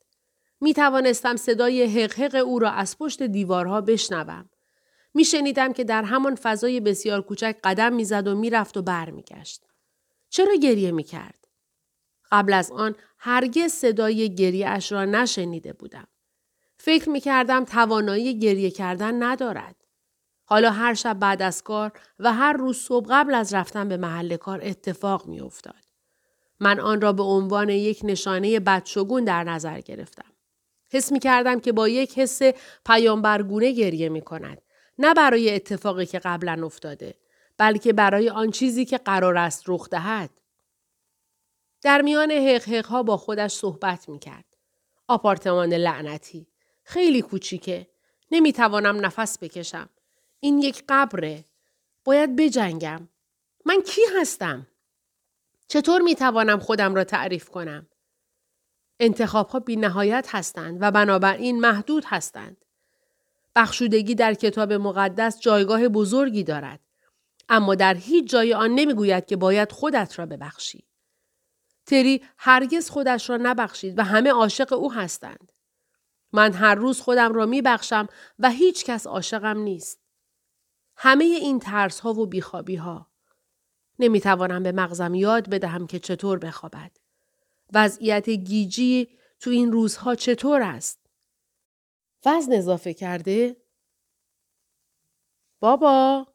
می 0.62 0.74
توانستم 0.74 1.36
صدای 1.36 1.86
حقحق 1.86 2.36
او 2.36 2.60
را 2.60 2.72
از 2.72 2.98
پشت 2.98 3.24
دیوارها 3.24 3.82
بشنوم. 3.82 4.50
می 5.14 5.26
شنیدم 5.26 5.74
که 5.74 5.84
در 5.84 6.04
همان 6.04 6.36
فضای 6.36 6.80
بسیار 6.80 7.22
کوچک 7.22 7.58
قدم 7.64 7.94
می‌زد 7.94 8.28
و 8.28 8.36
می‌رفت 8.36 8.78
و 8.78 8.82
برمیگشت. 8.82 9.66
چرا 10.30 10.56
گریه 10.56 10.92
می 10.92 11.04
کرد؟ 11.04 11.48
قبل 12.32 12.54
از 12.54 12.72
آن 12.72 12.96
هرگز 13.18 13.72
صدای 13.72 14.36
گریه 14.36 14.70
اش 14.70 14.92
را 14.92 15.06
نشنیده 15.06 15.74
بودم. 15.74 16.08
فکر 16.82 17.10
می 17.10 17.20
کردم 17.20 17.66
توانایی 17.66 18.40
گریه 18.40 18.72
کردن 18.72 19.24
ندارد. 19.24 19.76
حالا 20.46 20.72
هر 20.72 20.94
شب 20.94 21.20
بعد 21.20 21.42
از 21.42 21.64
کار 21.64 21.92
و 22.20 22.34
هر 22.34 22.54
روز 22.54 22.78
صبح 22.78 23.08
قبل 23.10 23.34
از 23.34 23.54
رفتن 23.54 23.90
به 23.90 23.98
محل 23.98 24.38
کار 24.38 24.60
اتفاق 24.64 25.28
می 25.28 25.40
افتاد. 25.40 25.90
من 26.60 26.80
آن 26.80 27.02
را 27.02 27.14
به 27.14 27.24
عنوان 27.24 27.70
یک 27.70 28.00
نشانه 28.04 28.60
بدشگون 28.60 29.24
در 29.24 29.44
نظر 29.44 29.82
گرفتم. 29.82 30.32
حس 30.92 31.12
می 31.12 31.20
کردم 31.20 31.60
که 31.60 31.72
با 31.72 31.88
یک 31.88 32.20
حس 32.20 32.42
پیامبرگونه 32.86 33.72
گریه 33.72 34.10
می 34.10 34.22
کند. 34.22 34.62
نه 34.98 35.14
برای 35.14 35.56
اتفاقی 35.56 36.06
که 36.06 36.20
قبلا 36.20 36.66
افتاده 36.66 37.16
بلکه 37.58 37.94
برای 37.94 38.30
آن 38.30 38.52
چیزی 38.52 38.86
که 38.86 38.98
قرار 38.98 39.38
است 39.38 39.64
رخ 39.68 39.90
دهد. 39.90 40.30
در 41.82 42.02
میان 42.02 42.32
حقحق 42.32 42.86
ها 42.86 43.04
با 43.04 43.18
خودش 43.18 43.52
صحبت 43.52 44.10
می 44.10 44.20
کرد. 44.20 44.46
آپارتمان 45.08 45.74
لعنتی. 45.74 46.48
خیلی 46.90 47.22
کوچیکه. 47.22 47.88
نمی 48.32 48.54
توانم 48.54 49.06
نفس 49.06 49.40
بکشم. 49.40 49.90
این 50.40 50.60
یک 50.60 50.84
قبره. 50.90 51.46
باید 52.04 52.36
بجنگم. 52.36 53.10
من 53.66 53.82
کی 53.82 54.02
هستم؟ 54.20 54.68
چطور 55.68 56.02
می 56.02 56.16
توانم 56.16 56.60
خودم 56.60 56.96
را 56.96 57.04
تعریف 57.04 57.50
کنم؟ 57.50 57.88
انتخاب 59.00 59.50
ها 59.50 59.60
بی 59.60 59.76
نهایت 59.76 60.28
هستند 60.32 60.78
و 60.82 60.92
بنابراین 60.92 61.60
محدود 61.60 62.04
هستند. 62.08 62.66
بخشودگی 63.56 64.16
در 64.16 64.34
کتاب 64.34 64.74
مقدس 64.74 65.40
جایگاه 65.40 65.88
بزرگی 65.88 66.44
دارد. 66.44 66.80
اما 67.50 67.76
در 67.76 67.94
هیچ 67.94 68.30
جای 68.30 68.54
آن 68.54 68.72
نمی‌گوید 68.72 69.26
که 69.26 69.36
باید 69.36 69.72
خودت 69.72 70.20
را 70.20 70.26
ببخشی. 70.26 70.84
تری 71.86 72.24
هرگز 72.38 72.90
خودش 72.90 73.30
را 73.30 73.38
نبخشید 73.38 74.00
و 74.00 74.04
همه 74.04 74.32
عاشق 74.32 74.74
او 74.74 74.94
هستند. 74.94 75.52
من 76.34 76.54
هر 76.54 76.76
روز 76.76 77.02
خودم 77.02 77.34
را 77.34 77.46
میبخشم 77.46 78.08
و 78.40 78.50
هیچ 78.50 78.86
کس 78.86 79.08
عاشقم 79.08 79.58
نیست. 79.58 80.00
همه 80.96 81.26
این 81.26 81.60
ترس 81.60 82.00
ها 82.00 82.14
و 82.14 82.26
بیخوابی 82.26 82.76
ها. 82.76 83.12
نمی‌توانم 84.00 84.64
به 84.64 84.72
مغزم 84.72 85.14
یاد 85.14 85.50
بدهم 85.50 85.88
که 85.88 86.00
چطور 86.00 86.40
بخوابد. 86.40 86.92
وضعیت 87.74 88.30
گیجی 88.30 89.20
تو 89.40 89.50
این 89.50 89.72
روزها 89.72 90.16
چطور 90.16 90.62
است؟ 90.62 91.00
وزن 92.26 92.54
اضافه 92.54 92.94
کرده؟ 92.94 93.58
بابا 95.60 96.28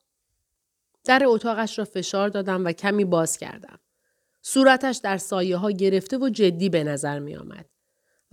در 1.05 1.23
اتاقش 1.27 1.79
را 1.79 1.85
فشار 1.85 2.29
دادم 2.29 2.65
و 2.65 2.73
کمی 2.73 3.05
باز 3.05 3.37
کردم. 3.37 3.79
صورتش 4.43 4.97
در 4.97 5.19
سایه 5.19 5.57
ها 5.57 5.71
گرفته 5.71 6.19
و 6.19 6.29
جدی 6.29 6.69
به 6.69 6.85
نظر 6.85 7.19
می 7.19 7.37
آمد. 7.37 7.74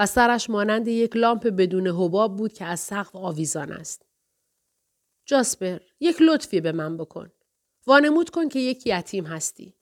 و 0.01 0.05
سرش 0.05 0.49
مانند 0.49 0.87
یک 0.87 1.15
لامپ 1.15 1.47
بدون 1.47 1.87
حباب 1.87 2.35
بود 2.37 2.53
که 2.53 2.65
از 2.65 2.79
سقف 2.79 3.15
آویزان 3.15 3.71
است. 3.71 4.05
جاسپر، 5.25 5.79
یک 5.99 6.17
لطفی 6.21 6.61
به 6.61 6.71
من 6.71 6.97
بکن. 6.97 7.31
وانمود 7.87 8.29
کن 8.29 8.49
که 8.49 8.59
یک 8.59 8.87
یتیم 8.87 9.25
هستی. 9.25 9.75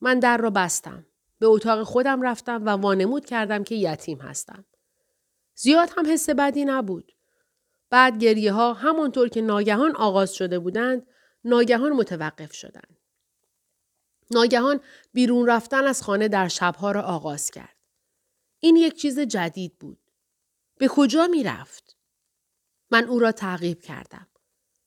من 0.00 0.18
در 0.18 0.36
را 0.36 0.50
بستم. 0.50 1.06
به 1.38 1.46
اتاق 1.46 1.82
خودم 1.82 2.22
رفتم 2.22 2.66
و 2.66 2.68
وانمود 2.68 3.24
کردم 3.24 3.64
که 3.64 3.74
یتیم 3.74 4.20
هستم. 4.20 4.64
زیاد 5.54 5.90
هم 5.96 6.12
حس 6.12 6.30
بدی 6.30 6.64
نبود. 6.64 7.12
بعد 7.90 8.18
گریه 8.18 8.52
ها 8.52 8.72
همانطور 8.72 9.28
که 9.28 9.42
ناگهان 9.42 9.96
آغاز 9.96 10.34
شده 10.34 10.58
بودند 10.58 11.06
ناگهان 11.44 11.92
متوقف 11.92 12.52
شدند. 12.52 12.98
ناگهان 14.30 14.80
بیرون 15.12 15.46
رفتن 15.46 15.86
از 15.86 16.02
خانه 16.02 16.28
در 16.28 16.48
شبها 16.48 16.92
را 16.92 17.02
آغاز 17.02 17.50
کرد. 17.50 17.79
این 18.60 18.76
یک 18.76 18.94
چیز 18.94 19.20
جدید 19.20 19.78
بود. 19.78 19.98
به 20.78 20.88
کجا 20.88 21.26
می 21.26 21.44
رفت؟ 21.44 21.96
من 22.90 23.04
او 23.04 23.18
را 23.18 23.32
تعقیب 23.32 23.80
کردم. 23.80 24.26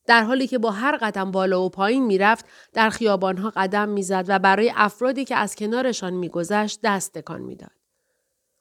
در 0.06 0.24
حالی 0.24 0.48
که 0.48 0.58
با 0.58 0.72
هر 0.72 0.98
قدم 0.98 1.32
بالا 1.32 1.62
و 1.62 1.70
پایین 1.70 2.06
می‌رفت 2.06 2.46
در 2.74 2.90
خیابانها 2.90 3.50
قدم 3.56 3.90
می‌زد 3.90 4.26
و 4.28 4.40
برای 4.40 4.72
افرادی 4.76 5.26
که 5.26 5.36
از 5.36 5.56
کنارشان 5.56 6.14
میگذشت 6.14 6.80
دست 6.84 7.14
تکان 7.14 7.42
می‌داد 7.42 7.72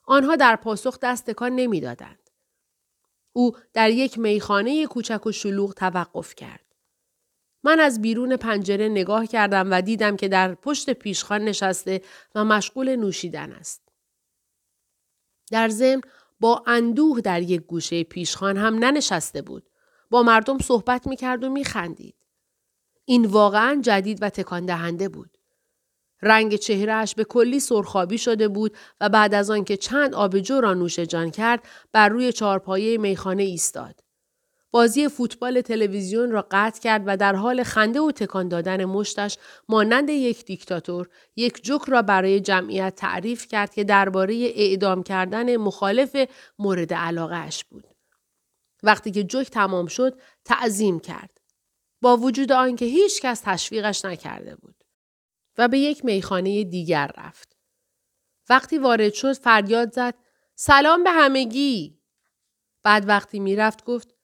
آنها 0.05 0.37
در 0.37 0.57
پاسخ 0.57 0.99
دست 1.03 1.27
تکان 1.27 1.53
نمی‌دادند 1.53 2.31
او 3.33 3.53
در 3.73 3.91
یک 3.91 4.19
میخانه 4.19 4.87
کوچک 4.87 5.27
و 5.27 5.33
شلوغ 5.33 5.75
توقف 5.75 6.35
کرد 6.35 6.67
من 7.65 7.81
از 7.81 8.03
بیرون 8.03 8.37
پنجره 8.37 8.89
نگاه 8.89 9.27
کردم 9.27 9.71
و 9.71 9.83
دیدم 9.83 10.17
که 10.17 10.29
در 10.29 10.55
پشت 10.55 10.91
پیشخان 10.91 11.45
نشسته 11.45 12.03
و 12.35 12.45
مشغول 12.45 12.97
نوشیدن 12.97 13.53
است 13.53 13.92
در 15.53 15.69
ضمن 15.69 16.01
با 16.41 16.63
اندوه 16.67 17.21
در 17.21 17.43
یک 17.43 17.61
گوشه 17.61 18.05
پیشخان 18.05 18.57
هم 18.57 18.75
ننشسته 18.75 19.43
بود 19.43 19.71
با 20.11 20.23
مردم 20.23 20.59
صحبت 20.59 21.07
می 21.07 21.17
کرد 21.17 21.45
و 21.45 21.49
می 21.49 21.65
خندید. 21.65 22.15
این 23.05 23.25
واقعا 23.27 23.81
جدید 23.85 24.19
و 24.23 24.31
تکان 24.31 24.67
دهنده 24.67 25.09
بود. 25.09 25.39
رنگ 26.23 26.57
چهرهش 26.57 27.15
به 27.15 27.25
کلی 27.25 27.61
سرخابی 27.61 28.19
شده 28.19 28.49
بود 28.49 28.77
و 29.01 29.09
بعد 29.09 29.35
از 29.35 29.51
آنکه 29.51 29.77
چند 29.77 30.15
آبجو 30.15 30.61
را 30.61 30.75
نوش 30.75 30.99
جان 30.99 31.31
کرد 31.31 31.65
بر 31.93 32.09
روی 32.09 32.33
چارپایه 32.33 32.99
میخانه 32.99 33.43
ایستاد. 33.43 34.02
بازی 34.75 35.09
فوتبال 35.09 35.61
تلویزیون 35.61 36.31
را 36.31 36.47
قطع 36.51 36.81
کرد 36.81 37.03
و 37.07 37.17
در 37.17 37.35
حال 37.35 37.63
خنده 37.63 38.01
و 38.01 38.13
تکان 38.13 38.49
دادن 38.49 38.85
مشتش 38.85 39.39
مانند 39.69 40.11
یک 40.11 40.45
دیکتاتور 40.45 41.09
یک 41.37 41.65
جوک 41.65 41.83
را 41.83 42.03
برای 42.03 42.41
جمعیت 42.41 42.95
تعریف 42.95 43.47
کرد 43.47 43.75
که 43.75 43.85
درباره 43.85 44.35
اعدام 44.55 45.03
کردن 45.03 45.57
مخالف 45.57 46.17
مورد 46.59 46.95
علاقه 46.95 47.37
اش 47.37 47.65
بود. 47.65 47.85
وقتی 48.83 49.11
که 49.11 49.25
جوک 49.25 49.51
تمام 49.51 49.87
شد 49.87 50.21
تعظیم 50.45 51.01
کرد. 51.01 51.41
با 52.01 52.17
وجود 52.17 52.53
آنکه 52.53 52.85
هیچ 52.85 53.21
کس 53.21 53.41
تشویقش 53.45 54.05
نکرده 54.05 54.57
بود. 54.57 54.85
و 55.59 55.69
به 55.69 55.79
یک 55.79 56.05
میخانه 56.05 56.65
دیگر 56.65 57.11
رفت. 57.19 57.57
وقتی 58.49 58.79
وارد 58.79 59.15
شد 59.15 59.33
فریاد 59.33 59.93
زد 59.93 60.15
سلام 60.55 61.05
به 61.05 61.11
همگی. 61.11 61.99
بعد 62.83 63.09
وقتی 63.09 63.41
می‌رفت 63.41 63.85
گفت 63.85 64.15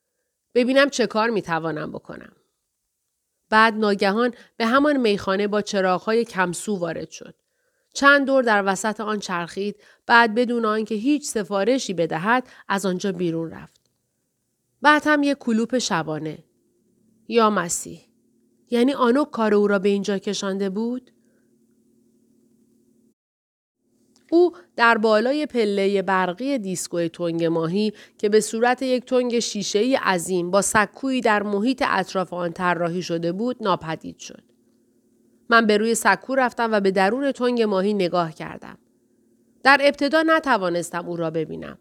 ببینم 0.53 0.89
چه 0.89 1.07
کار 1.07 1.29
می‌توانم 1.29 1.91
بکنم. 1.91 2.31
بعد 3.49 3.73
ناگهان 3.73 4.33
به 4.57 4.65
همان 4.65 4.97
میخانه 4.97 5.47
با 5.47 5.61
چراغهای 5.61 6.25
کمسو 6.25 6.75
وارد 6.75 7.09
شد. 7.09 7.35
چند 7.93 8.27
دور 8.27 8.43
در 8.43 8.63
وسط 8.65 9.01
آن 9.01 9.19
چرخید 9.19 9.75
بعد 10.05 10.35
بدون 10.35 10.65
آنکه 10.65 10.95
هیچ 10.95 11.25
سفارشی 11.25 11.93
بدهد 11.93 12.47
از 12.67 12.85
آنجا 12.85 13.11
بیرون 13.11 13.51
رفت. 13.51 13.91
بعد 14.81 15.01
هم 15.05 15.23
یک 15.23 15.37
کلوپ 15.37 15.77
شبانه. 15.77 16.43
یا 17.27 17.49
مسیح. 17.49 18.01
یعنی 18.69 18.93
آنوک 18.93 19.31
کار 19.31 19.53
او 19.53 19.67
را 19.67 19.79
به 19.79 19.89
اینجا 19.89 20.17
کشانده 20.17 20.69
بود؟ 20.69 21.11
او 24.31 24.51
در 24.75 24.97
بالای 24.97 25.45
پله 25.45 26.01
برقی 26.01 26.57
دیسکو 26.57 27.07
تنگ 27.07 27.45
ماهی 27.45 27.93
که 28.17 28.29
به 28.29 28.39
صورت 28.39 28.81
یک 28.81 29.05
تنگ 29.05 29.39
شیشه 29.39 29.99
عظیم 30.03 30.51
با 30.51 30.61
سکویی 30.61 31.21
در 31.21 31.43
محیط 31.43 31.83
اطراف 31.87 32.33
آن 32.33 32.51
طراحی 32.51 33.01
شده 33.01 33.31
بود 33.31 33.57
ناپدید 33.61 34.19
شد. 34.19 34.43
من 35.49 35.67
به 35.67 35.77
روی 35.77 35.95
سکو 35.95 36.35
رفتم 36.35 36.71
و 36.71 36.79
به 36.79 36.91
درون 36.91 37.31
تنگ 37.31 37.61
ماهی 37.61 37.93
نگاه 37.93 38.33
کردم. 38.33 38.77
در 39.63 39.77
ابتدا 39.83 40.23
نتوانستم 40.27 41.07
او 41.07 41.15
را 41.15 41.29
ببینم. 41.29 41.77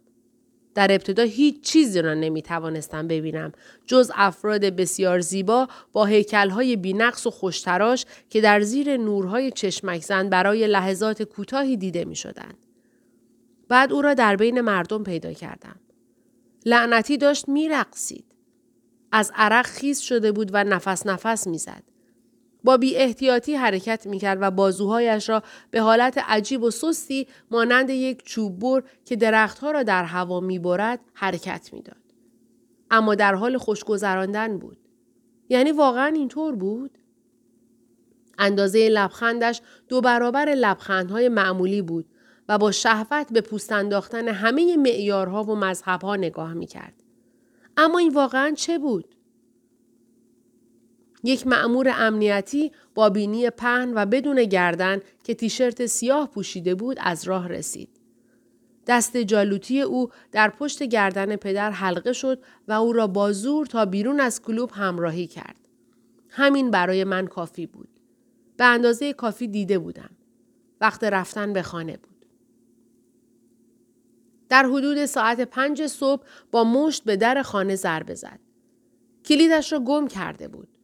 در 0.74 0.92
ابتدا 0.92 1.22
هیچ 1.22 1.60
چیزی 1.60 2.02
را 2.02 2.14
نمی 2.14 2.42
توانستم 2.42 3.08
ببینم 3.08 3.52
جز 3.86 4.10
افراد 4.14 4.64
بسیار 4.64 5.20
زیبا 5.20 5.68
با 5.92 6.04
هیکلهای 6.04 6.76
بینقص 6.76 7.26
و 7.26 7.30
خوشتراش 7.30 8.06
که 8.30 8.40
در 8.40 8.60
زیر 8.60 8.96
نورهای 8.96 9.50
چشمک 9.50 10.02
زن 10.02 10.28
برای 10.28 10.66
لحظات 10.66 11.22
کوتاهی 11.22 11.76
دیده 11.76 12.04
می 12.04 12.16
شدن. 12.16 12.52
بعد 13.68 13.92
او 13.92 14.02
را 14.02 14.14
در 14.14 14.36
بین 14.36 14.60
مردم 14.60 15.04
پیدا 15.04 15.32
کردم. 15.32 15.76
لعنتی 16.66 17.16
داشت 17.16 17.48
می 17.48 17.68
رقصید. 17.68 18.24
از 19.12 19.32
عرق 19.34 19.66
خیز 19.66 19.98
شده 19.98 20.32
بود 20.32 20.50
و 20.52 20.64
نفس 20.64 21.06
نفس 21.06 21.46
می‌زد. 21.46 21.82
با 22.64 22.76
بی 22.76 22.96
احتیاطی 22.96 23.54
حرکت 23.54 24.06
می 24.06 24.18
کرد 24.18 24.38
و 24.40 24.50
بازوهایش 24.50 25.28
را 25.28 25.42
به 25.70 25.80
حالت 25.80 26.18
عجیب 26.18 26.62
و 26.62 26.70
سستی 26.70 27.26
مانند 27.50 27.90
یک 27.90 28.22
چوب 28.22 28.58
بر 28.58 28.82
که 29.04 29.16
درختها 29.16 29.70
را 29.70 29.82
در 29.82 30.04
هوا 30.04 30.40
می 30.40 30.58
برد 30.58 31.00
حرکت 31.14 31.70
می 31.72 31.82
داد. 31.82 31.96
اما 32.90 33.14
در 33.14 33.34
حال 33.34 33.58
خوشگذراندن 33.58 34.58
بود. 34.58 34.78
یعنی 35.48 35.72
واقعا 35.72 36.06
اینطور 36.06 36.54
بود؟ 36.54 36.98
اندازه 38.38 38.88
لبخندش 38.88 39.60
دو 39.88 40.00
برابر 40.00 40.44
لبخندهای 40.44 41.28
معمولی 41.28 41.82
بود 41.82 42.06
و 42.48 42.58
با 42.58 42.72
شهوت 42.72 43.32
به 43.32 43.40
پوست 43.40 43.72
انداختن 43.72 44.28
همه 44.28 44.76
معیارها 44.76 45.44
و 45.44 45.54
مذهبها 45.54 46.16
نگاه 46.16 46.54
می 46.54 46.66
کرد. 46.66 46.94
اما 47.76 47.98
این 47.98 48.12
واقعا 48.12 48.50
چه 48.56 48.78
بود؟ 48.78 49.14
یک 51.24 51.46
معمور 51.46 51.92
امنیتی 51.94 52.72
با 52.94 53.10
بینی 53.10 53.50
پهن 53.50 53.92
و 53.94 54.06
بدون 54.06 54.44
گردن 54.44 55.00
که 55.24 55.34
تیشرت 55.34 55.86
سیاه 55.86 56.30
پوشیده 56.30 56.74
بود 56.74 56.96
از 57.00 57.24
راه 57.24 57.48
رسید. 57.48 57.88
دست 58.86 59.16
جالوتی 59.16 59.80
او 59.80 60.08
در 60.32 60.48
پشت 60.50 60.82
گردن 60.82 61.36
پدر 61.36 61.70
حلقه 61.70 62.12
شد 62.12 62.42
و 62.68 62.72
او 62.72 62.92
را 62.92 63.06
با 63.06 63.32
زور 63.32 63.66
تا 63.66 63.84
بیرون 63.84 64.20
از 64.20 64.42
کلوب 64.42 64.70
همراهی 64.74 65.26
کرد. 65.26 65.56
همین 66.28 66.70
برای 66.70 67.04
من 67.04 67.26
کافی 67.26 67.66
بود. 67.66 67.88
به 68.56 68.64
اندازه 68.64 69.12
کافی 69.12 69.48
دیده 69.48 69.78
بودم. 69.78 70.10
وقت 70.80 71.04
رفتن 71.04 71.52
به 71.52 71.62
خانه 71.62 71.96
بود. 71.96 72.26
در 74.48 74.66
حدود 74.66 75.06
ساعت 75.06 75.40
پنج 75.40 75.86
صبح 75.86 76.22
با 76.50 76.64
مشت 76.64 77.04
به 77.04 77.16
در 77.16 77.42
خانه 77.42 77.76
ضربه 77.76 78.14
زد. 78.14 78.40
کلیدش 79.24 79.72
را 79.72 79.78
گم 79.78 80.08
کرده 80.08 80.48
بود. 80.48 80.77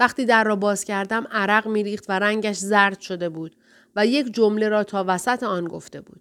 وقتی 0.00 0.24
در 0.24 0.44
را 0.44 0.56
باز 0.56 0.84
کردم 0.84 1.26
عرق 1.30 1.68
میریخت 1.68 2.04
و 2.08 2.12
رنگش 2.12 2.56
زرد 2.56 3.00
شده 3.00 3.28
بود 3.28 3.56
و 3.96 4.06
یک 4.06 4.34
جمله 4.34 4.68
را 4.68 4.84
تا 4.84 5.04
وسط 5.08 5.42
آن 5.42 5.64
گفته 5.64 6.00
بود. 6.00 6.20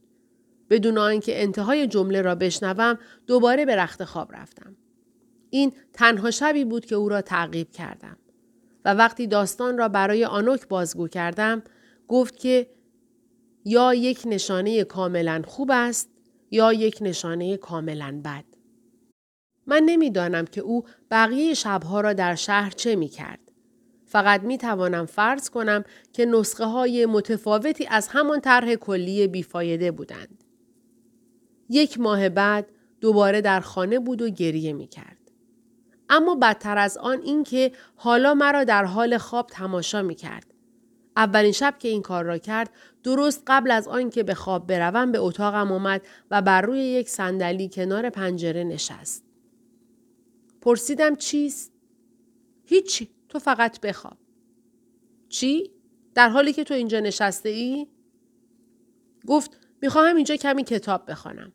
بدون 0.70 0.98
آنکه 0.98 1.42
انتهای 1.42 1.88
جمله 1.88 2.22
را 2.22 2.36
بشنوم 2.36 3.00
دوباره 3.28 3.66
به 3.66 3.76
رخت 3.76 4.04
خواب 4.04 4.36
رفتم. 4.36 4.76
این 5.50 5.74
تنها 5.94 6.32
شبی 6.32 6.66
بود 6.66 6.86
که 6.86 6.96
او 6.96 7.10
را 7.10 7.22
تعقیب 7.22 7.72
کردم. 7.72 8.18
و 8.86 8.94
وقتی 8.94 9.28
داستان 9.28 9.78
را 9.78 9.88
برای 9.88 10.26
آنوک 10.26 10.68
بازگو 10.68 11.08
کردم 11.08 11.64
گفت 12.08 12.38
که 12.38 12.70
یا 13.66 13.94
یک 13.94 14.24
نشانه 14.26 14.84
کاملا 14.84 15.42
خوب 15.48 15.72
است 15.74 16.10
یا 16.52 16.74
یک 16.74 16.98
نشانه 17.02 17.58
کاملا 17.58 18.22
بد. 18.26 18.46
من 19.68 19.84
نمی‌دانم 19.86 20.46
که 20.46 20.62
او 20.62 20.86
بقیه 21.12 21.54
شبها 21.54 22.02
را 22.02 22.14
در 22.14 22.36
شهر 22.36 22.70
چه 22.70 22.96
می 22.96 23.08
کرد. 23.08 23.45
فقط 24.16 24.44
می 24.44 24.58
توانم 24.58 25.06
فرض 25.06 25.50
کنم 25.50 25.84
که 26.14 26.26
نسخه 26.26 26.66
های 26.66 27.06
متفاوتی 27.06 27.88
از 27.88 28.08
همان 28.08 28.42
طرح 28.42 28.76
کلی 28.76 29.28
بیفایده 29.28 29.92
بودند. 29.92 30.44
یک 31.70 32.00
ماه 32.00 32.30
بعد 32.30 32.72
دوباره 33.02 33.42
در 33.42 33.60
خانه 33.60 34.00
بود 34.00 34.22
و 34.22 34.30
گریه 34.30 34.74
می 34.74 34.88
کرد. 34.88 35.18
اما 36.10 36.36
بدتر 36.36 36.78
از 36.78 36.98
آن 36.98 37.22
اینکه 37.22 37.72
حالا 37.96 38.34
مرا 38.34 38.64
در 38.64 38.86
حال 38.86 39.18
خواب 39.18 39.48
تماشا 39.48 40.02
می 40.02 40.16
کرد. 40.16 40.54
اولین 41.18 41.52
شب 41.52 41.76
که 41.80 41.88
این 41.88 42.02
کار 42.02 42.24
را 42.24 42.38
کرد 42.38 42.70
درست 43.04 43.44
قبل 43.48 43.72
از 43.72 43.88
آن 43.88 44.10
که 44.10 44.24
به 44.24 44.34
خواب 44.34 44.68
بروم 44.68 45.12
به 45.12 45.20
اتاقم 45.20 45.72
آمد 45.72 46.02
و 46.32 46.42
بر 46.42 46.62
روی 46.62 46.80
یک 46.80 47.10
صندلی 47.10 47.70
کنار 47.70 48.10
پنجره 48.10 48.64
نشست. 48.64 49.24
پرسیدم 50.62 51.16
چیست؟ 51.16 51.72
هیچی. 52.66 53.15
تو 53.36 53.40
فقط 53.40 53.80
بخواب. 53.80 54.18
چی؟ 55.30 55.72
در 56.14 56.30
حالی 56.30 56.54
که 56.54 56.64
تو 56.64 56.74
اینجا 56.74 57.00
نشسته 57.00 57.50
ای؟ 57.50 57.88
گفت 59.28 59.60
می‌خواهم 59.82 60.16
اینجا 60.16 60.36
کمی 60.36 60.64
کتاب 60.64 61.12
بخوانم 61.12 61.54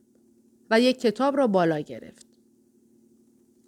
و 0.70 0.80
یک 0.80 1.00
کتاب 1.00 1.36
را 1.36 1.46
بالا 1.46 1.80
گرفت. 1.80 2.26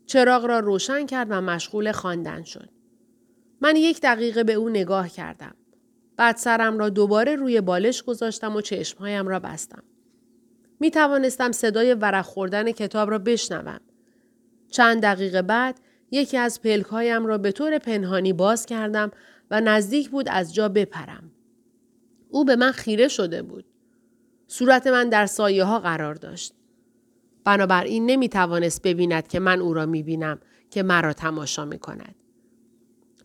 چراغ 0.06 0.44
را 0.44 0.58
روشن 0.58 1.06
کرد 1.06 1.26
و 1.30 1.40
مشغول 1.40 1.92
خواندن 1.92 2.42
شد. 2.42 2.68
من 3.60 3.76
یک 3.76 4.00
دقیقه 4.00 4.44
به 4.44 4.52
او 4.52 4.68
نگاه 4.68 5.08
کردم. 5.08 5.54
بعد 6.16 6.36
سرم 6.36 6.78
را 6.78 6.88
دوباره 6.88 7.36
روی 7.36 7.60
بالش 7.60 8.02
گذاشتم 8.02 8.56
و 8.56 8.60
چشمهایم 8.60 9.28
را 9.28 9.40
بستم. 9.40 9.82
می 10.80 10.90
توانستم 10.90 11.52
صدای 11.52 11.94
ورق 11.94 12.24
خوردن 12.24 12.72
کتاب 12.72 13.10
را 13.10 13.18
بشنوم. 13.18 13.80
چند 14.70 15.02
دقیقه 15.02 15.42
بعد 15.42 15.80
یکی 16.12 16.36
از 16.36 16.62
پلکهایم 16.62 17.26
را 17.26 17.38
به 17.38 17.52
طور 17.52 17.78
پنهانی 17.78 18.32
باز 18.32 18.66
کردم 18.66 19.10
و 19.50 19.60
نزدیک 19.60 20.10
بود 20.10 20.28
از 20.28 20.54
جا 20.54 20.68
بپرم. 20.68 21.30
او 22.30 22.44
به 22.44 22.56
من 22.56 22.72
خیره 22.72 23.08
شده 23.08 23.42
بود. 23.42 23.64
صورت 24.46 24.86
من 24.86 25.08
در 25.08 25.26
سایه 25.26 25.64
ها 25.64 25.78
قرار 25.78 26.14
داشت. 26.14 26.54
بنابراین 27.44 28.06
نمی 28.06 28.28
توانست 28.28 28.82
ببیند 28.82 29.28
که 29.28 29.40
من 29.40 29.60
او 29.60 29.74
را 29.74 29.86
می 29.86 30.02
بینم 30.02 30.38
که 30.70 30.82
مرا 30.82 31.12
تماشا 31.12 31.64
می 31.64 31.78
کند. 31.78 32.14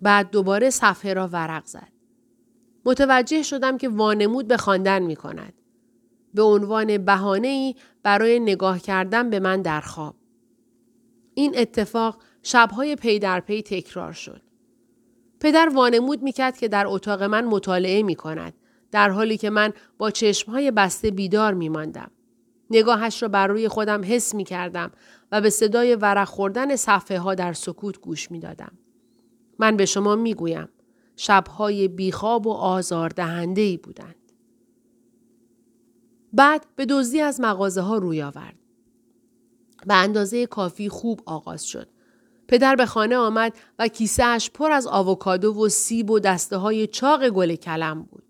بعد 0.01 0.29
دوباره 0.31 0.69
صفحه 0.69 1.13
را 1.13 1.27
ورق 1.27 1.65
زد. 1.65 1.91
متوجه 2.85 3.43
شدم 3.43 3.77
که 3.77 3.89
وانمود 3.89 4.47
به 4.47 4.57
خواندن 4.57 5.03
می 5.03 5.15
کند. 5.15 5.53
به 6.33 6.41
عنوان 6.41 6.97
بهانه 6.97 7.47
ای 7.47 7.75
برای 8.03 8.39
نگاه 8.39 8.79
کردن 8.79 9.29
به 9.29 9.39
من 9.39 9.61
در 9.61 9.81
خواب. 9.81 10.15
این 11.33 11.53
اتفاق 11.57 12.23
شبهای 12.47 12.95
پی 12.95 13.19
در 13.19 13.39
پی 13.39 13.61
تکرار 13.61 14.11
شد. 14.11 14.41
پدر 15.39 15.69
وانمود 15.73 16.23
می‌کرد 16.23 16.57
که 16.57 16.67
در 16.67 16.87
اتاق 16.87 17.23
من 17.23 17.45
مطالعه 17.45 18.03
می 18.03 18.15
کند. 18.15 18.53
در 18.91 19.09
حالی 19.09 19.37
که 19.37 19.49
من 19.49 19.73
با 19.97 20.11
چشمهای 20.11 20.71
بسته 20.71 21.11
بیدار 21.11 21.53
می 21.53 21.69
ماندم. 21.69 22.11
نگاهش 22.69 23.23
را 23.23 23.29
بر 23.29 23.47
روی 23.47 23.67
خودم 23.67 24.01
حس 24.03 24.35
می 24.35 24.43
کردم 24.43 24.91
و 25.31 25.41
به 25.41 25.49
صدای 25.49 25.95
ورق 25.95 26.27
خوردن 26.27 26.75
صفحه 26.75 27.19
ها 27.19 27.35
در 27.35 27.53
سکوت 27.53 27.99
گوش 27.99 28.31
می 28.31 28.39
دادم. 28.39 28.71
من 29.59 29.77
به 29.77 29.85
شما 29.85 30.15
می 30.15 30.33
گویم 30.33 30.69
شبهای 31.15 31.87
بیخواب 31.87 32.47
و 32.47 32.51
آزار 32.51 33.09
دهنده 33.09 33.61
ای 33.61 33.77
بودند. 33.77 34.31
بعد 36.33 36.65
به 36.75 36.85
دزدی 36.85 37.21
از 37.21 37.41
مغازه 37.41 37.81
ها 37.81 37.97
روی 37.97 38.21
آورد. 38.21 38.55
به 39.87 39.93
اندازه 39.93 40.45
کافی 40.45 40.89
خوب 40.89 41.21
آغاز 41.25 41.65
شد. 41.65 41.96
پدر 42.47 42.75
به 42.75 42.85
خانه 42.85 43.17
آمد 43.17 43.53
و 43.79 43.87
کیسهش 43.87 44.49
پر 44.49 44.71
از 44.71 44.87
آووکادو 44.87 45.53
و 45.53 45.69
سیب 45.69 46.11
و 46.11 46.19
دسته 46.19 46.57
های 46.57 46.87
چاق 46.87 47.29
گل 47.29 47.55
کلم 47.55 48.03
بود. 48.03 48.23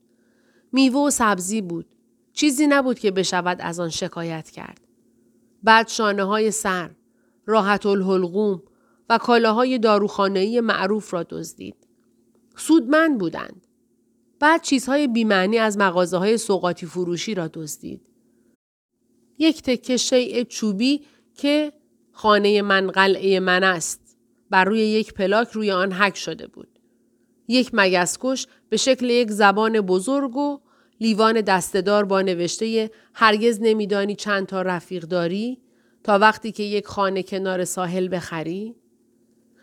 میوه 0.72 1.00
و 1.00 1.10
سبزی 1.10 1.62
بود. 1.62 1.86
چیزی 2.34 2.68
نبود 2.68 3.00
که 3.00 3.12
بشود 3.12 3.58
از 3.62 3.80
آن 3.80 3.90
شکایت 3.90 4.50
کرد. 4.50 4.82
بعد 5.64 5.88
شانه 5.88 6.24
های 6.24 6.52
سر، 6.52 6.92
راحت 7.46 7.86
الحلقوم 7.86 8.64
و 9.10 9.18
کالاهای 9.18 9.80
داروخانه‌ای 9.80 10.62
معروف 10.62 11.14
را 11.14 11.24
دزدید. 11.24 11.76
سودمند 12.56 13.18
بودند. 13.18 13.68
بعد 14.40 14.62
چیزهای 14.62 15.08
بیمعنی 15.08 15.58
از 15.58 15.78
مغازه 15.78 16.18
های 16.18 16.38
سوقاتی 16.38 16.86
فروشی 16.86 17.36
را 17.36 17.48
دزدید. 17.48 18.10
یک 19.38 19.62
تکه 19.62 19.98
شیء 19.98 20.44
چوبی 20.44 21.06
که 21.36 21.74
خانه 22.12 22.62
من 22.62 22.88
قلعه 22.88 23.40
من 23.40 23.64
است. 23.64 24.07
بر 24.50 24.66
روی 24.66 24.80
یک 24.80 25.14
پلاک 25.14 25.52
روی 25.52 25.72
آن 25.72 25.94
حک 25.94 26.18
شده 26.18 26.48
بود. 26.48 26.80
یک 27.48 27.70
مگسکش 27.74 28.48
به 28.70 28.78
شکل 28.78 29.10
یک 29.10 29.32
زبان 29.32 29.82
بزرگ 29.82 30.38
و 30.38 30.60
لیوان 31.02 31.42
دستدار 31.42 32.06
با 32.06 32.22
نوشته 32.22 32.92
هرگز 33.14 33.60
نمیدانی 33.62 34.16
چند 34.16 34.46
تا 34.46 34.62
رفیق 34.62 35.04
داری 35.04 35.62
تا 36.04 36.20
وقتی 36.20 36.52
که 36.52 36.64
یک 36.64 36.88
خانه 36.88 37.24
کنار 37.24 37.66
ساحل 37.66 38.16
بخری؟ 38.16 38.76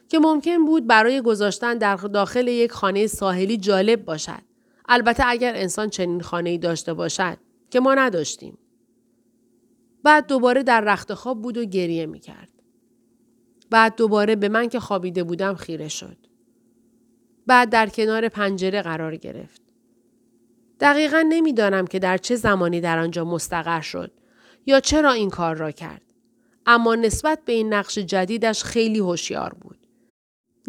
که 0.08 0.18
ممکن 0.18 0.64
بود 0.64 0.86
برای 0.86 1.20
گذاشتن 1.20 1.78
در 1.78 1.96
داخل 1.96 2.48
یک 2.48 2.72
خانه 2.72 3.06
ساحلی 3.06 3.56
جالب 3.56 4.04
باشد. 4.04 4.42
البته 4.88 5.22
اگر 5.26 5.52
انسان 5.56 5.90
چنین 5.90 6.20
خانه 6.20 6.58
داشته 6.58 6.94
باشد 6.94 7.38
که 7.70 7.80
ما 7.80 7.94
نداشتیم. 7.94 8.58
بعد 10.02 10.26
دوباره 10.26 10.62
در 10.62 10.80
رخت 10.80 11.14
خواب 11.14 11.42
بود 11.42 11.58
و 11.58 11.64
گریه 11.64 12.06
می 12.06 12.20
کرد. 12.20 12.53
بعد 13.74 13.96
دوباره 13.96 14.36
به 14.36 14.48
من 14.48 14.68
که 14.68 14.80
خوابیده 14.80 15.24
بودم 15.24 15.54
خیره 15.54 15.88
شد. 15.88 16.16
بعد 17.46 17.70
در 17.70 17.88
کنار 17.88 18.28
پنجره 18.28 18.82
قرار 18.82 19.16
گرفت. 19.16 19.62
دقیقا 20.80 21.24
نمی‌دانم 21.28 21.86
که 21.86 21.98
در 21.98 22.16
چه 22.16 22.36
زمانی 22.36 22.80
در 22.80 22.98
آنجا 22.98 23.24
مستقر 23.24 23.80
شد 23.80 24.10
یا 24.66 24.80
چرا 24.80 25.12
این 25.12 25.30
کار 25.30 25.56
را 25.56 25.70
کرد. 25.70 26.02
اما 26.66 26.94
نسبت 26.94 27.38
به 27.44 27.52
این 27.52 27.72
نقش 27.72 27.98
جدیدش 27.98 28.64
خیلی 28.64 28.98
هوشیار 28.98 29.54
بود. 29.60 29.78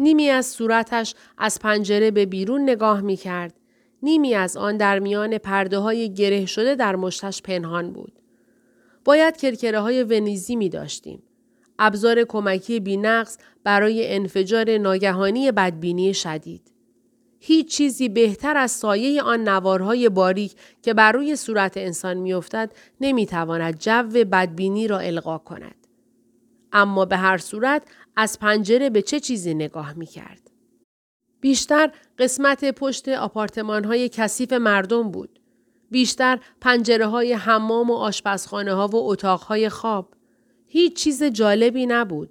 نیمی 0.00 0.28
از 0.28 0.46
صورتش 0.46 1.14
از 1.38 1.58
پنجره 1.58 2.10
به 2.10 2.26
بیرون 2.26 2.62
نگاه 2.62 3.00
می 3.00 3.16
کرد. 3.16 3.54
نیمی 4.02 4.34
از 4.34 4.56
آن 4.56 4.76
در 4.76 4.98
میان 4.98 5.38
پرده 5.38 5.78
های 5.78 6.14
گره 6.14 6.46
شده 6.46 6.74
در 6.74 6.96
مشتش 6.96 7.42
پنهان 7.42 7.92
بود. 7.92 8.20
باید 9.04 9.36
کرکره 9.36 9.80
های 9.80 10.02
ونیزی 10.02 10.56
می 10.56 10.68
داشتیم. 10.68 11.22
ابزار 11.78 12.24
کمکی 12.24 12.80
بینقص 12.80 13.38
برای 13.64 14.14
انفجار 14.14 14.78
ناگهانی 14.78 15.52
بدبینی 15.52 16.14
شدید. 16.14 16.72
هیچ 17.40 17.76
چیزی 17.76 18.08
بهتر 18.08 18.56
از 18.56 18.70
سایه 18.70 19.22
آن 19.22 19.48
نوارهای 19.48 20.08
باریک 20.08 20.54
که 20.82 20.94
بر 20.94 21.12
روی 21.12 21.36
صورت 21.36 21.76
انسان 21.76 22.16
میافتد 22.16 22.72
نمی‌تواند 23.00 23.78
جو 23.78 24.02
بدبینی 24.24 24.88
را 24.88 24.98
القا 24.98 25.38
کند. 25.38 25.86
اما 26.72 27.04
به 27.04 27.16
هر 27.16 27.38
صورت 27.38 27.82
از 28.16 28.38
پنجره 28.38 28.90
به 28.90 29.02
چه 29.02 29.20
چیزی 29.20 29.54
نگاه 29.54 29.92
می 29.92 30.06
کرد. 30.06 30.50
بیشتر 31.40 31.90
قسمت 32.18 32.64
پشت 32.64 33.08
آپارتمان 33.08 33.84
های 33.84 34.08
کثیف 34.08 34.52
مردم 34.52 35.10
بود. 35.10 35.40
بیشتر 35.90 36.40
پنجره 36.60 37.06
های 37.06 37.32
حمام 37.32 37.90
و 37.90 37.94
آشپزخانه 37.94 38.74
ها 38.74 38.88
و 38.88 39.10
اتاق 39.10 39.40
های 39.40 39.68
خواب. 39.68 40.15
هیچ 40.66 40.96
چیز 40.96 41.24
جالبی 41.24 41.86
نبود. 41.86 42.30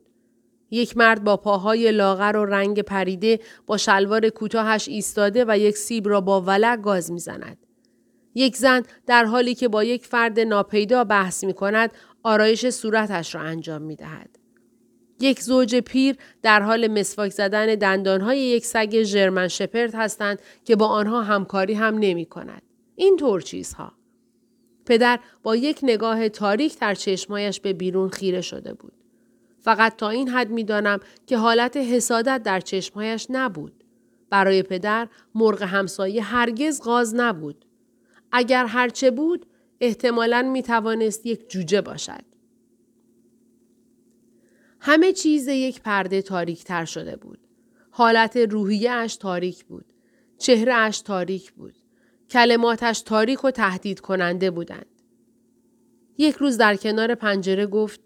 یک 0.71 0.98
مرد 0.98 1.24
با 1.24 1.38
پاهای 1.38 1.91
لاغر 1.91 2.38
و 2.38 2.45
رنگ 2.45 2.82
پریده 2.82 3.39
با 3.65 3.78
شلوار 3.78 4.30
کوتاهش 4.30 4.88
ایستاده 4.88 5.45
و 5.48 5.58
یک 5.58 5.78
سیب 5.78 6.08
را 6.08 6.21
با 6.21 6.41
ولع 6.41 6.78
گاز 6.78 7.12
می‌زند. 7.12 7.58
یک 8.36 8.56
زن 8.58 8.84
در 9.08 9.26
حالی 9.26 9.56
که 9.56 9.67
با 9.67 9.84
یک 9.84 10.06
فرد 10.06 10.39
ناپیدا 10.39 11.04
بحث 11.04 11.43
می 11.43 11.54
کند 11.54 11.91
آرایش 12.24 12.69
صورتش 12.69 13.36
را 13.36 13.41
انجام 13.41 13.82
می 13.82 13.95
دهد. 13.95 14.39
یک 15.19 15.41
زوج 15.41 15.76
پیر 15.76 16.15
در 16.41 16.62
حال 16.62 16.88
مسواک 16.88 17.32
زدن 17.32 17.76
دندانهای 17.76 18.39
یک 18.39 18.65
سگ 18.65 19.04
ژرمن 19.04 19.48
شپرد 19.48 19.95
هستند 19.95 20.41
که 20.65 20.76
با 20.76 20.88
آنها 20.88 21.21
همکاری 21.21 21.74
هم 21.74 21.98
نمی 22.00 22.26
کند. 22.26 22.62
این 22.95 23.17
طور 23.17 23.41
چیزها. 23.41 23.93
پدر 24.86 25.19
با 25.43 25.56
یک 25.56 25.80
نگاه 25.84 26.30
تاریک 26.30 26.80
در 26.80 26.95
چشمایش 26.95 27.60
به 27.60 27.74
بیرون 27.74 28.10
خیره 28.10 28.41
شده 28.41 28.74
بود. 28.74 28.93
فقط 29.60 29.95
تا 29.95 30.10
این 30.10 30.30
حد 30.30 30.50
می 30.50 30.63
دانم 30.63 31.00
که 31.28 31.38
حالت 31.38 31.78
حسادت 31.78 32.43
در 32.43 32.60
چشمهایش 32.60 33.28
نبود. 33.30 33.84
برای 34.30 34.63
پدر 34.63 35.08
مرغ 35.36 35.62
همسایه 35.63 36.24
هرگز 36.24 36.82
غاز 36.82 37.15
نبود. 37.15 37.65
اگر 38.32 38.65
هرچه 38.65 39.12
بود 39.12 39.45
احتمالا 39.80 40.41
می 40.41 40.63
توانست 40.63 41.26
یک 41.26 41.50
جوجه 41.50 41.82
باشد. 41.82 42.26
همه 44.80 45.13
چیز 45.13 45.48
یک 45.48 45.82
پرده 45.82 46.21
تاریک 46.21 46.63
تر 46.63 46.86
شده 46.86 47.15
بود. 47.15 47.39
حالت 47.91 48.38
روحیه 48.38 48.91
اش 48.91 49.15
تاریک 49.15 49.65
بود. 49.65 49.86
چهره 50.38 50.74
اش 50.74 51.02
تاریک 51.02 51.52
بود. 51.52 51.76
کلماتش 52.30 53.02
تاریک 53.02 53.46
و 53.46 53.52
تهدید 53.52 54.00
کننده 54.00 54.52
بودند. 54.52 55.02
یک 56.18 56.36
روز 56.36 56.58
در 56.58 56.76
کنار 56.76 57.16
پنجره 57.16 57.68
گفت 57.68 58.02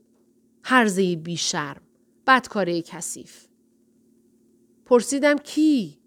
هرزه 0.63 1.15
بی 1.15 1.37
شرم. 1.37 1.81
بدکاره 2.27 2.81
کثیف. 2.81 3.47
پرسیدم 4.85 5.37
کی؟ 5.37 5.99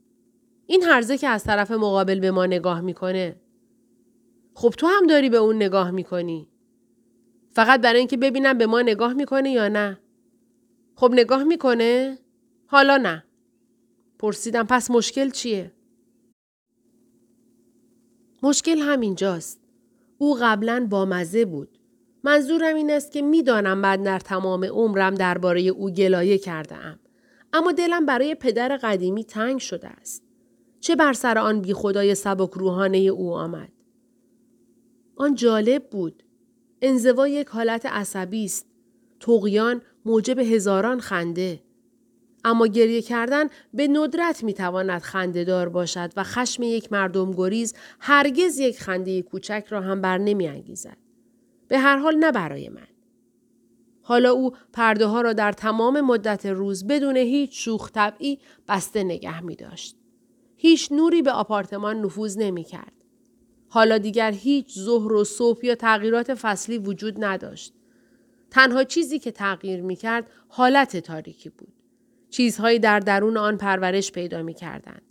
این 0.66 0.83
هرزه 0.83 1.18
که 1.18 1.29
از 1.29 1.44
طرف 1.44 1.70
مقابل 1.70 2.20
به 2.20 2.31
ما 2.31 2.46
نگاه 2.46 2.81
می‌کنه. 2.81 3.40
خب 4.55 4.70
تو 4.70 4.87
هم 4.87 5.07
داری 5.07 5.31
به 5.31 5.37
اون 5.37 5.57
نگاه 5.57 5.90
می‌کنی. 5.90 6.48
فقط 7.51 7.81
برای 7.81 7.98
اینکه 7.98 8.16
ببینم 8.16 8.59
به 8.59 8.66
ما 8.66 8.83
نگاه 8.83 9.12
می‌کنه 9.12 9.51
یا 9.51 9.68
نه. 9.68 10.01
خب 10.94 11.11
نگاه 11.12 11.44
می‌کنه؟ 11.44 12.18
حالا 12.66 12.96
نه. 12.96 13.25
پرسیدم 14.18 14.66
پس 14.66 14.90
مشکل 14.90 15.31
چیه؟ 15.31 15.72
مشکل 18.42 18.78
همینجاست. 18.78 19.61
او 20.18 20.37
قبلا 20.40 20.87
با 20.90 21.05
مزه 21.05 21.44
بود. 21.44 21.78
منظورم 22.24 22.74
این 22.74 22.90
است 22.90 23.12
که 23.12 23.22
می‌دانم 23.22 23.83
بعد 23.83 24.02
در 24.02 24.18
تمام 24.18 24.64
عمرم 24.64 25.14
درباره 25.14 25.61
او 25.61 25.90
گلایه 25.90 26.38
کرده 26.38 26.76
ام. 26.76 26.98
اما 27.52 27.72
دلم 27.72 28.07
برای 28.07 28.35
پدر 28.35 28.76
قدیمی 28.76 29.24
تنگ 29.24 29.59
شده 29.59 29.88
است. 29.88 30.22
چه 30.81 30.96
بر 30.96 31.12
سر 31.12 31.38
آن 31.38 31.61
بی 31.61 31.72
خدای 31.72 32.14
سبک 32.14 32.50
روحانه 32.50 32.98
او 32.98 33.35
آمد؟ 33.35 33.72
آن 35.16 35.35
جالب 35.35 35.90
بود. 35.90 36.22
انزوا 36.83 37.28
یک 37.28 37.48
حالت 37.48 37.87
عصبی 37.87 38.44
است. 38.44 38.66
توقیان 39.20 39.83
موجب 40.05 40.38
هزاران 40.38 41.00
خنده. 41.00 41.62
اما 42.44 42.66
گریه 42.66 43.02
کردن 43.02 43.48
به 43.74 43.88
ندرت 43.88 44.44
می‌تواند 44.44 45.00
خنده 45.00 45.44
دار 45.44 45.68
باشد 45.68 46.12
و 46.16 46.24
خشم 46.24 46.62
یک 46.62 46.92
مردم 46.92 47.31
گریز 47.31 47.74
هرگز 48.00 48.59
یک 48.59 48.81
خنده 48.81 49.22
کوچک 49.22 49.64
را 49.68 49.81
هم 49.81 50.00
بر 50.00 50.18
نمی 50.18 50.48
انگیزد. 50.48 50.96
به 51.68 51.78
هر 51.78 51.96
حال 51.96 52.16
نه 52.16 52.33
برای 52.33 52.68
من. 52.68 52.87
حالا 54.02 54.31
او 54.31 54.52
پرده 54.72 55.07
ها 55.07 55.20
را 55.20 55.33
در 55.33 55.52
تمام 55.52 56.00
مدت 56.00 56.46
روز 56.46 56.87
بدون 56.87 57.16
هیچ 57.16 57.64
شوخ 57.64 57.90
طبعی 57.92 58.38
بسته 58.68 59.05
نگه 59.05 59.40
می 59.40 59.57
داشت. 59.57 59.96
هیچ 60.57 60.92
نوری 60.92 61.22
به 61.22 61.33
آپارتمان 61.33 62.00
نفوذ 62.00 62.38
نمی 62.38 62.64
کرد. 62.64 62.92
حالا 63.68 63.98
دیگر 63.98 64.33
هیچ 64.33 64.78
ظهر 64.78 65.12
و 65.12 65.24
صبح 65.24 65.66
یا 65.66 65.74
تغییرات 65.74 66.35
فصلی 66.35 66.78
وجود 66.78 67.24
نداشت. 67.24 67.74
تنها 68.50 68.85
چیزی 68.85 69.18
که 69.18 69.31
تغییر 69.31 69.83
می 69.83 69.96
کرد 69.96 70.31
حالت 70.48 70.96
تاریکی 70.96 71.48
بود. 71.48 71.72
چیزهایی 72.32 72.78
در 72.78 73.00
درون 73.00 73.36
آن 73.36 73.56
پرورش 73.56 74.12
پیدا 74.12 74.42
می 74.42 74.54
کردند. 74.54 75.02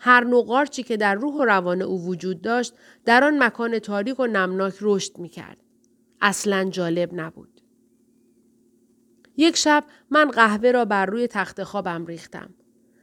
هر 0.00 0.24
نوع 0.24 0.44
قارچی 0.44 0.82
که 0.82 0.96
در 0.96 1.14
روح 1.14 1.34
و 1.34 1.44
روان 1.44 1.82
او 1.82 2.06
وجود 2.06 2.42
داشت 2.42 2.74
در 3.04 3.24
آن 3.24 3.42
مکان 3.42 3.78
تاریک 3.78 4.20
و 4.20 4.26
نمناک 4.26 4.74
رشد 4.80 5.18
می 5.18 5.28
کرد. 5.28 5.56
اصلا 6.20 6.64
جالب 6.70 7.10
نبود. 7.12 7.60
یک 9.36 9.56
شب 9.56 9.84
من 10.10 10.30
قهوه 10.30 10.70
را 10.70 10.84
بر 10.84 11.06
روی 11.06 11.26
تخت 11.26 11.62
خوابم 11.62 12.06
ریختم. 12.06 12.54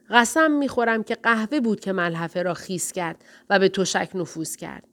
قسم 0.09 0.51
می‌خورم 0.51 1.03
که 1.03 1.15
قهوه 1.15 1.59
بود 1.59 1.79
که 1.79 1.93
ملحفه 1.93 2.43
را 2.43 2.53
خیس 2.53 2.91
کرد 2.91 3.25
و 3.49 3.59
به 3.59 3.69
تشک 3.69 4.09
نفوذ 4.15 4.55
کرد. 4.55 4.87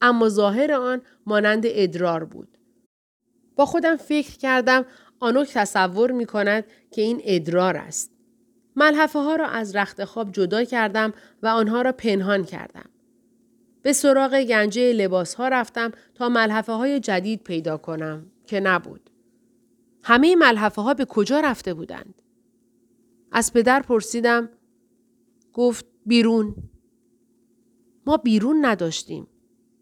اما 0.00 0.28
ظاهر 0.28 0.72
آن 0.72 1.02
مانند 1.26 1.62
ادرار 1.66 2.24
بود. 2.24 2.58
با 3.56 3.66
خودم 3.66 3.96
فکر 3.96 4.38
کردم 4.38 4.84
آنوک 5.22 5.52
تصور 5.54 6.10
می 6.10 6.26
کند 6.26 6.64
که 6.90 7.02
این 7.02 7.20
ادرار 7.24 7.76
است. 7.76 8.10
ملحفه 8.76 9.18
ها 9.18 9.36
را 9.36 9.46
از 9.46 9.76
رخت 9.76 10.04
خواب 10.04 10.32
جدا 10.32 10.64
کردم 10.64 11.12
و 11.42 11.46
آنها 11.46 11.82
را 11.82 11.92
پنهان 11.92 12.44
کردم. 12.44 12.90
به 13.82 13.92
سراغ 13.92 14.42
گنجه 14.42 14.92
لباس 14.92 15.34
ها 15.34 15.48
رفتم 15.48 15.92
تا 16.14 16.28
ملحفه 16.28 16.72
های 16.72 17.00
جدید 17.00 17.42
پیدا 17.42 17.76
کنم 17.76 18.26
که 18.46 18.60
نبود. 18.60 19.10
همه 20.02 20.36
ملحفه 20.36 20.82
ها 20.82 20.94
به 20.94 21.04
کجا 21.04 21.40
رفته 21.40 21.74
بودند؟ 21.74 22.14
از 23.32 23.52
پدر 23.52 23.82
پرسیدم 23.82 24.48
گفت 25.52 25.86
بیرون. 26.06 26.54
ما 28.06 28.16
بیرون 28.16 28.64
نداشتیم. 28.64 29.26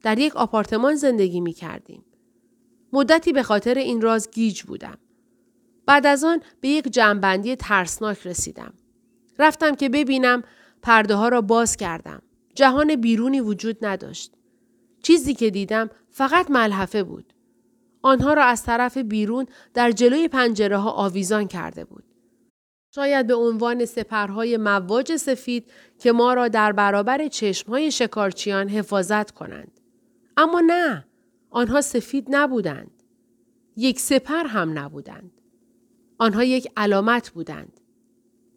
در 0.03 0.19
یک 0.19 0.37
آپارتمان 0.37 0.95
زندگی 0.95 1.41
می 1.41 1.53
کردیم. 1.53 2.05
مدتی 2.93 3.33
به 3.33 3.43
خاطر 3.43 3.75
این 3.75 4.01
راز 4.01 4.31
گیج 4.31 4.63
بودم. 4.63 4.99
بعد 5.91 6.07
از 6.07 6.25
آن 6.25 6.41
به 6.61 6.69
یک 6.69 6.89
جمعبندی 6.89 7.57
ترسناک 7.57 8.27
رسیدم. 8.27 8.73
رفتم 9.39 9.75
که 9.75 9.89
ببینم 9.89 10.43
پرده 10.83 11.15
ها 11.15 11.29
را 11.29 11.41
باز 11.41 11.77
کردم. 11.77 12.23
جهان 12.55 12.97
بیرونی 12.97 13.41
وجود 13.41 13.85
نداشت. 13.85 14.33
چیزی 15.03 15.35
که 15.35 15.51
دیدم 15.51 15.91
فقط 16.11 16.51
ملحفه 16.51 17.03
بود. 17.03 17.33
آنها 18.03 18.35
را 18.35 18.45
از 18.45 18.63
طرف 18.63 18.97
بیرون 18.97 19.47
در 19.75 19.91
جلوی 19.91 20.29
پنجره 20.29 20.79
ها 20.79 20.91
آویزان 20.91 21.49
کرده 21.49 21.85
بود. 21.85 22.05
شاید 22.95 23.27
به 23.27 23.35
عنوان 23.35 23.85
سپرهای 23.85 24.57
مواج 24.57 25.17
سفید 25.17 25.71
که 25.99 26.13
ما 26.13 26.35
را 26.35 26.49
در 26.49 26.73
برابر 26.73 27.29
چشمهای 27.29 27.91
شکارچیان 27.91 28.69
حفاظت 28.69 29.31
کنند. 29.31 29.81
اما 30.37 30.61
نه 30.61 31.07
آنها 31.51 31.81
سفید 31.81 32.27
نبودند 32.31 33.03
یک 33.77 34.01
سپر 34.01 34.45
هم 34.47 34.79
نبودند 34.79 35.40
آنها 36.21 36.45
یک 36.45 36.69
علامت 36.77 37.31
بودند 37.31 37.81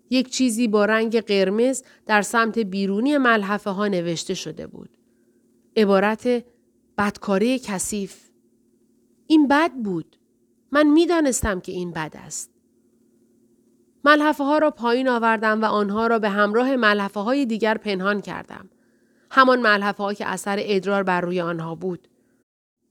یک 0.10 0.30
چیزی 0.30 0.68
با 0.68 0.86
رنگ 0.86 1.22
قرمز 1.22 1.84
در 2.06 2.22
سمت 2.22 2.60
بیرونی 2.60 3.18
ملحفه 3.18 3.70
ها 3.70 3.88
نوشته 3.88 4.34
شده 4.34 4.68
بود 4.68 4.98
عبارت 5.78 6.46
بدکاره 6.98 7.60
کثیف 7.60 8.30
این 9.28 9.48
بد 9.48 9.72
بود 9.74 10.18
من 10.72 10.88
می‌دانستم 10.88 11.60
که 11.60 11.72
این 11.72 11.92
بد 11.92 12.12
است 12.16 12.52
ملحفه 14.06 14.44
ها 14.44 14.58
را 14.58 14.72
پایین 14.72 15.08
آوردم 15.08 15.62
و 15.62 15.66
آنها 15.66 16.08
را 16.08 16.20
به 16.20 16.30
همراه 16.30 16.76
ملحفه 16.76 17.20
های 17.20 17.46
دیگر 17.46 17.78
پنهان 17.78 18.22
کردم. 18.22 18.70
همان 19.32 19.60
ملحفه 19.60 20.04
ها 20.04 20.14
که 20.14 20.28
اثر 20.28 20.58
ادرار 20.60 21.04
بر 21.04 21.22
روی 21.22 21.42
آنها 21.42 21.76
بود. 21.76 22.08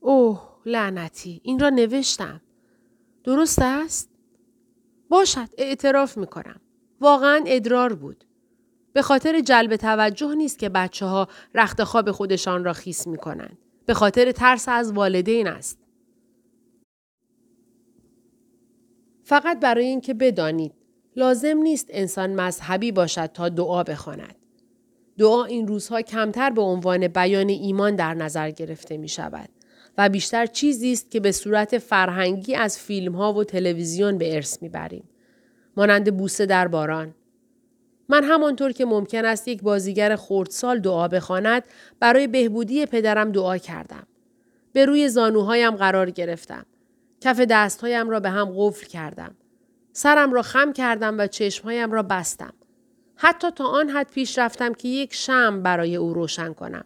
اوه 0.00 0.52
لعنتی 0.66 1.40
این 1.44 1.58
را 1.58 1.70
نوشتم. 1.70 2.40
درست 3.24 3.58
است؟ 3.62 4.12
باشد 5.12 5.48
اعتراف 5.59 6.16
می 6.18 6.27
کنم. 6.27 6.61
واقعا 7.01 7.44
ادرار 7.46 7.94
بود. 7.94 8.25
به 8.92 9.03
خاطر 9.03 9.40
جلب 9.40 9.77
توجه 9.77 10.35
نیست 10.35 10.59
که 10.59 10.68
بچه 10.68 11.07
ها 11.07 11.29
رخت 11.55 11.85
خواب 11.85 12.11
خودشان 12.11 12.64
را 12.64 12.72
خیس 12.72 13.07
می 13.07 13.16
کنند. 13.16 13.59
به 13.87 13.94
خاطر 13.94 14.33
ترس 14.33 14.68
از 14.68 14.92
والدین 14.92 15.46
است. 15.46 15.79
فقط 19.22 19.61
برای 19.61 19.85
اینکه 19.85 20.14
بدانید 20.14 20.72
لازم 21.16 21.57
نیست 21.57 21.87
انسان 21.90 22.35
مذهبی 22.35 22.92
باشد 22.92 23.27
تا 23.27 23.48
دعا 23.48 23.83
بخواند. 23.83 24.35
دعا 25.18 25.44
این 25.44 25.68
روزها 25.68 26.03
کمتر 26.03 26.51
به 26.51 26.62
عنوان 26.62 27.09
بیان 27.09 27.48
ایمان 27.48 27.96
در 27.96 28.14
نظر 28.14 28.51
گرفته 28.51 28.96
می 28.96 29.09
شود 29.09 29.48
و 29.98 30.09
بیشتر 30.09 30.46
چیزی 30.46 30.92
است 30.92 31.11
که 31.11 31.20
به 31.20 31.33
صورت 31.33 31.78
فرهنگی 31.78 32.55
از 32.55 32.78
فیلم 32.78 33.14
ها 33.14 33.33
و 33.33 33.44
تلویزیون 33.44 34.18
به 34.18 34.35
ارث 34.35 34.62
می 34.62 34.68
بریم. 34.68 35.09
مانند 35.76 36.16
بوسه 36.16 36.46
در 36.46 36.68
باران. 36.68 37.14
من 38.09 38.24
همانطور 38.24 38.72
که 38.72 38.85
ممکن 38.85 39.24
است 39.24 39.48
یک 39.48 39.62
بازیگر 39.62 40.16
خردسال 40.16 40.78
دعا 40.78 41.09
بخواند 41.09 41.64
برای 42.00 42.26
بهبودی 42.26 42.87
پدرم 42.87 43.33
دعا 43.33 43.59
کردم. 43.59 44.07
به 44.72 44.85
روی 44.85 45.09
زانوهایم 45.09 45.76
قرار 45.76 46.11
گرفتم. 46.11 46.66
کف 47.20 47.40
دستهایم 47.40 48.11
را 48.11 48.20
به 48.20 48.31
هم 48.31 48.55
قفل 48.57 48.87
کردم. 48.87 49.35
سرم 49.92 50.33
را 50.33 50.42
خم 50.42 50.72
کردم 50.72 51.18
و 51.18 51.26
چشمهایم 51.26 51.92
را 51.92 52.02
بستم. 52.02 52.52
حتی 53.16 53.50
تا 53.50 53.66
آن 53.66 53.88
حد 53.88 54.11
پیش 54.11 54.38
رفتم 54.38 54.74
که 54.74 54.88
یک 54.88 55.14
شم 55.14 55.62
برای 55.62 55.96
او 55.96 56.14
روشن 56.14 56.52
کنم. 56.52 56.85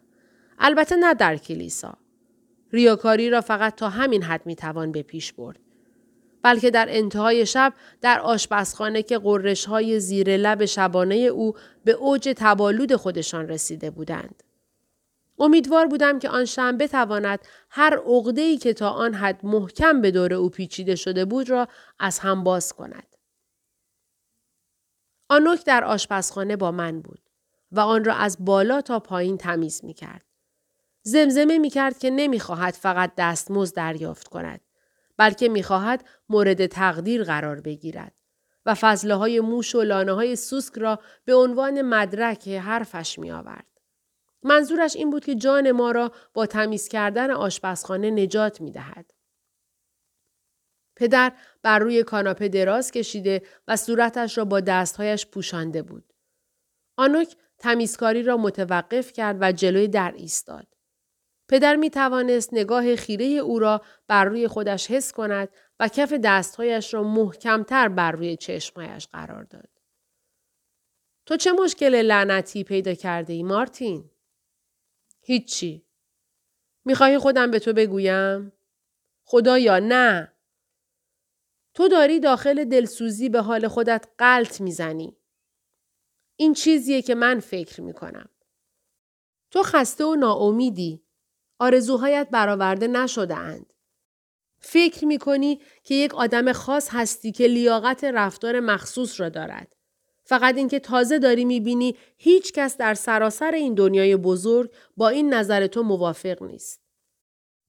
البته 0.58 0.96
نه 0.96 1.14
در 1.14 1.36
کلیسا. 1.36 1.98
ریاکاری 2.72 3.30
را 3.30 3.40
فقط 3.40 3.74
تا 3.74 3.88
همین 3.88 4.22
حد 4.22 4.46
می‌توان 4.46 4.92
به 4.92 5.02
پیش 5.02 5.32
برد. 5.32 5.58
بلکه 6.42 6.70
در 6.70 6.86
انتهای 6.88 7.46
شب 7.46 7.72
در 8.00 8.20
آشپزخانه 8.20 9.02
که 9.02 9.18
قررش 9.18 9.64
های 9.64 10.00
زیر 10.00 10.36
لب 10.36 10.64
شبانه 10.64 11.14
او 11.14 11.54
به 11.84 11.92
اوج 11.92 12.34
تبالود 12.36 12.96
خودشان 12.96 13.48
رسیده 13.48 13.90
بودند. 13.90 14.42
امیدوار 15.38 15.86
بودم 15.86 16.18
که 16.18 16.28
آن 16.28 16.44
شم 16.44 16.78
بتواند 16.78 17.38
هر 17.70 18.00
ای 18.36 18.56
که 18.56 18.72
تا 18.72 18.90
آن 18.90 19.14
حد 19.14 19.40
محکم 19.46 20.00
به 20.00 20.10
دور 20.10 20.34
او 20.34 20.50
پیچیده 20.50 20.94
شده 20.94 21.24
بود 21.24 21.50
را 21.50 21.68
از 21.98 22.18
هم 22.18 22.44
باز 22.44 22.72
کند. 22.72 23.16
آنوک 25.28 25.64
در 25.64 25.84
آشپزخانه 25.84 26.56
با 26.56 26.70
من 26.70 27.00
بود 27.00 27.20
و 27.72 27.80
آن 27.80 28.04
را 28.04 28.14
از 28.14 28.36
بالا 28.40 28.80
تا 28.80 29.00
پایین 29.00 29.36
تمیز 29.36 29.84
می 29.84 29.94
کرد. 29.94 30.25
زمزمه 31.08 31.58
می 31.58 31.70
کرد 31.70 31.98
که 31.98 32.10
نمی 32.10 32.40
خواهد 32.40 32.74
فقط 32.74 33.12
دستمزد 33.16 33.74
دریافت 33.74 34.28
کند 34.28 34.60
بلکه 35.16 35.48
می 35.48 35.62
خواهد 35.62 36.04
مورد 36.28 36.66
تقدیر 36.66 37.24
قرار 37.24 37.60
بگیرد 37.60 38.14
و 38.66 38.74
فضله 38.74 39.14
های 39.14 39.40
موش 39.40 39.74
و 39.74 39.82
لانه 39.82 40.12
های 40.12 40.36
سوسک 40.36 40.78
را 40.78 41.00
به 41.24 41.34
عنوان 41.34 41.82
مدرک 41.82 42.48
حرفش 42.48 43.18
می 43.18 43.30
آورد. 43.30 43.66
منظورش 44.42 44.96
این 44.96 45.10
بود 45.10 45.24
که 45.24 45.34
جان 45.34 45.72
ما 45.72 45.90
را 45.90 46.12
با 46.34 46.46
تمیز 46.46 46.88
کردن 46.88 47.30
آشپزخانه 47.30 48.10
نجات 48.10 48.60
می 48.60 48.72
دهد. 48.72 49.10
پدر 50.96 51.32
بر 51.62 51.78
روی 51.78 52.02
کاناپه 52.02 52.48
دراز 52.48 52.90
کشیده 52.90 53.42
و 53.68 53.76
صورتش 53.76 54.38
را 54.38 54.44
با 54.44 54.60
دستهایش 54.60 55.26
پوشانده 55.26 55.82
بود. 55.82 56.12
آنوک 56.96 57.36
تمیزکاری 57.58 58.22
را 58.22 58.36
متوقف 58.36 59.12
کرد 59.12 59.36
و 59.40 59.52
جلوی 59.52 59.88
در 59.88 60.12
ایستاد. 60.16 60.75
پدر 61.48 61.76
می 61.76 61.90
توانست 61.90 62.54
نگاه 62.54 62.96
خیره 62.96 63.26
او 63.26 63.58
را 63.58 63.82
بر 64.08 64.24
روی 64.24 64.48
خودش 64.48 64.90
حس 64.90 65.12
کند 65.12 65.48
و 65.80 65.88
کف 65.88 66.12
دستهایش 66.12 66.94
را 66.94 67.02
محکمتر 67.02 67.88
بر 67.88 68.12
روی 68.12 68.36
چشمهایش 68.36 69.06
قرار 69.06 69.44
داد. 69.44 69.68
تو 71.26 71.36
چه 71.36 71.52
مشکل 71.52 71.94
لعنتی 71.94 72.64
پیدا 72.64 72.94
کرده 72.94 73.32
ای 73.32 73.42
مارتین؟ 73.42 74.10
هیچی. 75.20 75.86
می‌خواهی 76.84 77.18
خودم 77.18 77.50
به 77.50 77.58
تو 77.58 77.72
بگویم؟ 77.72 78.52
خدایا 79.24 79.78
نه. 79.78 80.32
تو 81.74 81.88
داری 81.88 82.20
داخل 82.20 82.64
دلسوزی 82.64 83.28
به 83.28 83.40
حال 83.40 83.68
خودت 83.68 84.08
قلط 84.18 84.60
می‌زنی. 84.60 85.16
این 86.36 86.54
چیزیه 86.54 87.02
که 87.02 87.14
من 87.14 87.40
فکر 87.40 87.80
می‌کنم. 87.80 88.28
تو 89.50 89.62
خسته 89.62 90.04
و 90.04 90.14
ناامیدی. 90.14 91.05
آرزوهایت 91.58 92.28
برآورده 92.30 92.86
نشده 92.86 93.36
اند. 93.36 93.72
فکر 94.58 95.04
می‌کنی 95.04 95.60
که 95.84 95.94
یک 95.94 96.14
آدم 96.14 96.52
خاص 96.52 96.88
هستی 96.90 97.32
که 97.32 97.46
لیاقت 97.46 98.04
رفتار 98.04 98.60
مخصوص 98.60 99.20
را 99.20 99.28
دارد. 99.28 99.68
فقط 100.24 100.56
اینکه 100.56 100.78
تازه 100.78 101.18
داری 101.18 101.44
می‌بینی 101.44 101.96
هیچ 102.18 102.52
کس 102.52 102.76
در 102.76 102.94
سراسر 102.94 103.50
این 103.50 103.74
دنیای 103.74 104.16
بزرگ 104.16 104.70
با 104.96 105.08
این 105.08 105.34
نظر 105.34 105.66
تو 105.66 105.82
موافق 105.82 106.42
نیست. 106.42 106.80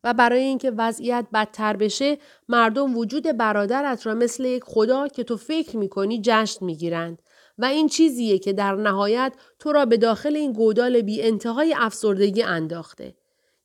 و 0.04 0.14
برای 0.14 0.42
اینکه 0.44 0.72
وضعیت 0.72 1.28
بدتر 1.34 1.78
بشه 1.78 2.18
مردم 2.50 2.98
وجود 2.98 3.38
برادرت 3.38 4.06
را 4.06 4.14
مثل 4.14 4.46
یک 4.46 4.64
خدا 4.64 5.08
که 5.08 5.24
تو 5.24 5.38
فکر 5.38 5.78
می‌کنی 5.78 6.22
جشن 6.24 6.66
می‌گیرند 6.66 7.22
و 7.58 7.66
این 7.66 7.88
چیزیه 7.88 8.40
که 8.40 8.54
در 8.54 8.76
نهایت 8.76 9.34
تو 9.60 9.72
را 9.72 9.86
به 9.86 9.98
داخل 9.98 10.36
این 10.36 10.54
گودال 10.54 11.02
بی 11.02 11.22
انتهای 11.22 11.76
افسردگی 11.78 12.44
انداخته 12.44 13.16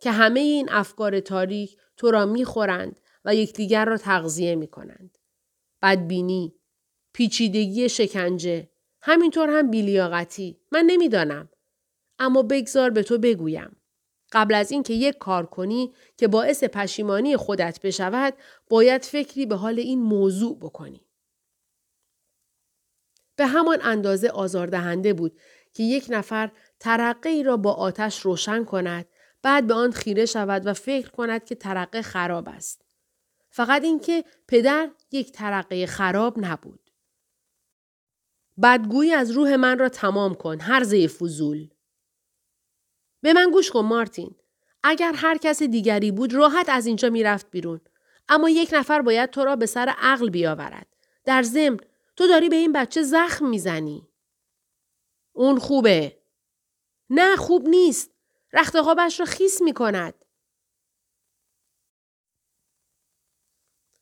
که 0.03 0.11
همه 0.11 0.41
این 0.41 0.69
افکار 0.71 1.21
تاریک 1.21 1.77
تو 1.97 2.11
را 2.11 2.27
می‌خورند 2.27 3.01
و 3.25 3.35
یکدیگر 3.35 3.85
را 3.85 3.97
تغذیه 3.97 4.55
می‌کنند. 4.55 5.19
بدبینی، 5.83 6.55
پیچیدگی 7.13 7.89
شکنجه، 7.89 8.71
همینطور 9.01 9.51
هم 9.51 9.71
بیلیاقتی. 9.71 10.61
من 10.73 10.85
نمی‌دانم. 10.87 11.49
اما 12.19 12.43
بگذار 12.43 12.91
به 12.91 13.03
تو 13.03 13.19
بگویم. 13.19 13.77
قبل 14.33 14.55
از 14.55 14.71
اینکه 14.73 14.95
یک 14.95 15.19
کار 15.19 15.47
کنی 15.47 15.93
که 16.17 16.29
باعث 16.29 16.65
پشیمانی 16.65 17.37
خودت 17.37 17.81
بشود 17.83 18.35
باید 18.71 19.05
فکری 19.05 19.47
به 19.47 19.57
حال 19.57 19.79
این 19.79 20.03
موضوع 20.03 20.59
بکنی. 20.59 21.07
به 23.37 23.47
همان 23.47 23.79
اندازه 23.83 24.29
آزاردهنده 24.29 25.13
بود 25.13 25.41
که 25.75 25.83
یک 25.83 26.07
نفر 26.09 26.51
ترقه 26.81 27.43
را 27.47 27.57
با 27.57 27.73
آتش 27.73 28.21
روشن 28.21 28.65
کند 28.65 29.07
بعد 29.43 29.67
به 29.67 29.75
آن 29.75 29.93
خیره 29.93 30.27
شود 30.27 30.67
و 30.67 30.75
فکر 30.75 31.11
کند 31.11 31.45
که 31.45 31.55
ترقه 31.55 32.03
خراب 32.03 32.49
است. 32.49 32.85
فقط 33.51 33.85
اینکه 33.85 34.25
پدر 34.49 34.91
یک 35.11 35.33
ترقه 35.33 35.87
خراب 35.87 36.35
نبود. 36.39 36.91
بدگویی 38.63 39.13
از 39.13 39.31
روح 39.31 39.57
من 39.57 39.79
را 39.79 39.89
تمام 39.89 40.35
کن 40.35 40.61
هر 40.61 41.07
فضول. 41.07 41.69
به 43.21 43.33
من 43.33 43.51
گوش 43.51 43.71
کن 43.71 43.81
مارتین. 43.81 44.35
اگر 44.83 45.13
هر 45.15 45.39
کس 45.39 45.63
دیگری 45.63 46.13
بود 46.13 46.35
راحت 46.35 46.69
از 46.69 46.87
اینجا 46.87 47.11
می‌رفت 47.11 47.51
بیرون. 47.51 47.81
اما 48.29 48.49
یک 48.49 48.71
نفر 48.73 49.03
باید 49.03 49.31
تو 49.31 49.45
را 49.45 49.57
به 49.57 49.67
سر 49.67 49.95
عقل 49.99 50.31
بیاورد. 50.31 50.87
در 51.25 51.43
ضمن 51.43 51.77
تو 52.17 52.27
داری 52.27 52.49
به 52.49 52.57
این 52.57 52.73
بچه 52.73 53.03
زخم 53.03 53.49
می‌زنی. 53.49 54.09
اون 55.33 55.59
خوبه. 55.59 56.19
نه 57.11 57.37
خوب 57.37 57.69
نیست. 57.69 58.12
رخت 58.53 58.81
خوابش 58.81 59.21
را 59.21 59.27
خیس 59.27 59.63
می 59.63 59.73
کند. 59.73 60.15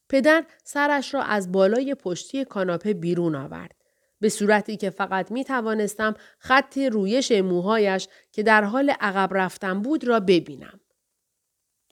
پدر 0.09 0.47
سرش 0.65 1.15
را 1.15 1.23
از 1.23 1.53
بالای 1.53 1.95
پشتی 1.95 2.45
کاناپه 2.45 2.95
بیرون 2.95 3.35
آورد. 3.35 3.81
به 4.21 4.29
صورتی 4.29 4.77
که 4.77 4.91
فقط 4.91 5.31
می 5.31 5.45
توانستم 5.45 6.15
خط 6.39 6.79
رویش 6.79 7.33
موهایش 7.33 8.09
که 8.33 8.43
در 8.43 8.65
حال 8.65 8.91
عقب 8.91 9.35
رفتن 9.35 9.83
بود 9.83 10.05
را 10.05 10.21
ببینم. 10.21 10.81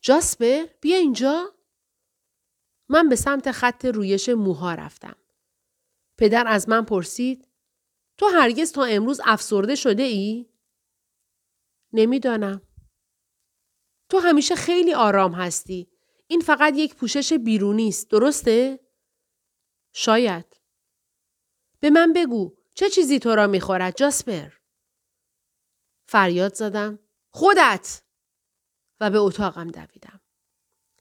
جاسپر 0.02 0.66
بیا 0.80 0.96
اینجا. 0.96 1.54
من 2.88 3.08
به 3.08 3.16
سمت 3.16 3.52
خط 3.52 3.84
رویش 3.84 4.28
موها 4.28 4.74
رفتم. 4.74 5.16
پدر 6.18 6.44
از 6.48 6.68
من 6.68 6.84
پرسید 6.84 7.48
تو 8.18 8.26
هرگز 8.26 8.72
تا 8.72 8.84
امروز 8.84 9.20
افسرده 9.24 9.74
شده 9.74 10.02
ای؟ 10.02 10.46
نمی‌دانم. 11.92 12.62
تو 14.08 14.18
همیشه 14.18 14.54
خیلی 14.54 14.94
آرام 14.94 15.32
هستی. 15.32 15.90
این 16.26 16.40
فقط 16.40 16.74
یک 16.76 16.94
پوشش 16.94 17.32
بیرونی 17.32 17.88
است. 17.88 18.10
درسته؟ 18.10 18.80
شاید. 19.92 20.60
به 21.80 21.90
من 21.90 22.12
بگو 22.12 22.56
چه 22.74 22.90
چیزی 22.90 23.18
تو 23.18 23.34
را 23.34 23.46
می‌خورد 23.46 23.96
جاسپر؟ 23.96 24.52
فریاد 26.08 26.54
زدم. 26.54 26.98
خودت! 27.30 28.02
و 29.00 29.10
به 29.10 29.18
اتاقم 29.18 29.68
دویدم. 29.68 30.20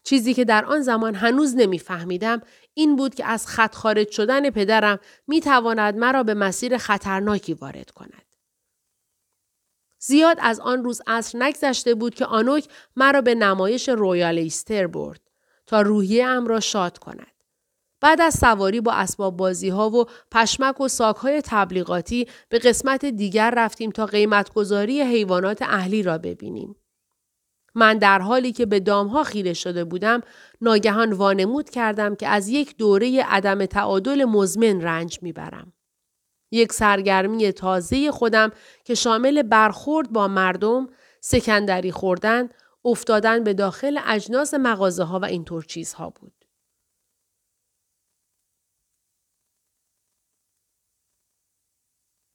چیزی 0.04 0.34
که 0.34 0.46
در 0.46 0.66
آن 0.66 0.82
زمان 0.82 1.16
هنوز 1.16 1.56
نمیفهمیدم 1.56 2.42
این 2.74 2.96
بود 2.96 3.16
که 3.16 3.26
از 3.26 3.48
خط 3.48 3.76
خارج 3.76 4.12
شدن 4.12 4.50
پدرم 4.50 5.00
می 5.28 5.42
تواند 5.42 5.96
مرا 5.96 6.24
به 6.24 6.34
مسیر 6.34 6.78
خطرناکی 6.78 7.54
وارد 7.54 7.92
کند. 7.92 8.27
زیاد 10.08 10.38
از 10.42 10.60
آن 10.60 10.84
روز 10.84 11.02
عصر 11.08 11.44
نگذشته 11.44 11.96
بود 11.96 12.16
که 12.16 12.26
آنوک 12.26 12.68
مرا 12.96 13.22
به 13.22 13.36
نمایش 13.36 13.90
رویال 13.90 14.38
ایستر 14.38 14.88
برد 14.88 15.22
تا 15.66 15.82
روحیه 15.82 16.26
ام 16.26 16.48
را 16.48 16.60
شاد 16.60 16.98
کند. 16.98 17.32
بعد 18.02 18.22
از 18.22 18.34
سواری 18.34 18.82
با 18.82 18.94
اسباب 18.94 19.38
بازی 19.38 19.70
ها 19.70 19.90
و 19.90 20.06
پشمک 20.32 20.82
و 20.82 20.88
ساک 20.88 21.16
های 21.16 21.42
تبلیغاتی 21.46 22.28
به 22.50 22.60
قسمت 22.60 23.06
دیگر 23.06 23.54
رفتیم 23.58 23.92
تا 23.92 24.06
قیمتگذاری 24.06 25.02
حیوانات 25.02 25.62
اهلی 25.62 26.04
را 26.04 26.18
ببینیم. 26.18 26.76
من 27.76 27.98
در 27.98 28.20
حالی 28.20 28.52
که 28.52 28.66
به 28.66 28.80
دامها 28.80 29.24
خیره 29.24 29.54
شده 29.54 29.84
بودم 29.84 30.22
ناگهان 30.62 31.14
وانمود 31.14 31.70
کردم 31.70 32.16
که 32.16 32.28
از 32.28 32.48
یک 32.48 32.78
دوره 32.78 33.24
عدم 33.24 33.66
تعادل 33.66 34.26
مزمن 34.26 34.82
رنج 34.82 35.20
می‌برم. 35.22 35.74
یک 36.52 36.74
سرگرمی 36.74 37.52
تازه 37.52 38.12
خودم 38.12 38.52
که 38.84 38.96
شامل 38.96 39.44
برخورد 39.44 40.12
با 40.12 40.28
مردم، 40.28 40.88
سکندری 41.22 41.92
خوردن، 41.92 42.50
افتادن 42.86 43.44
به 43.44 43.54
داخل 43.54 44.00
اجناس 44.08 44.54
مغازه 44.54 45.04
ها 45.04 45.20
و 45.20 45.26
اینطور 45.26 45.64
چیزها 45.64 46.10
بود. 46.10 46.37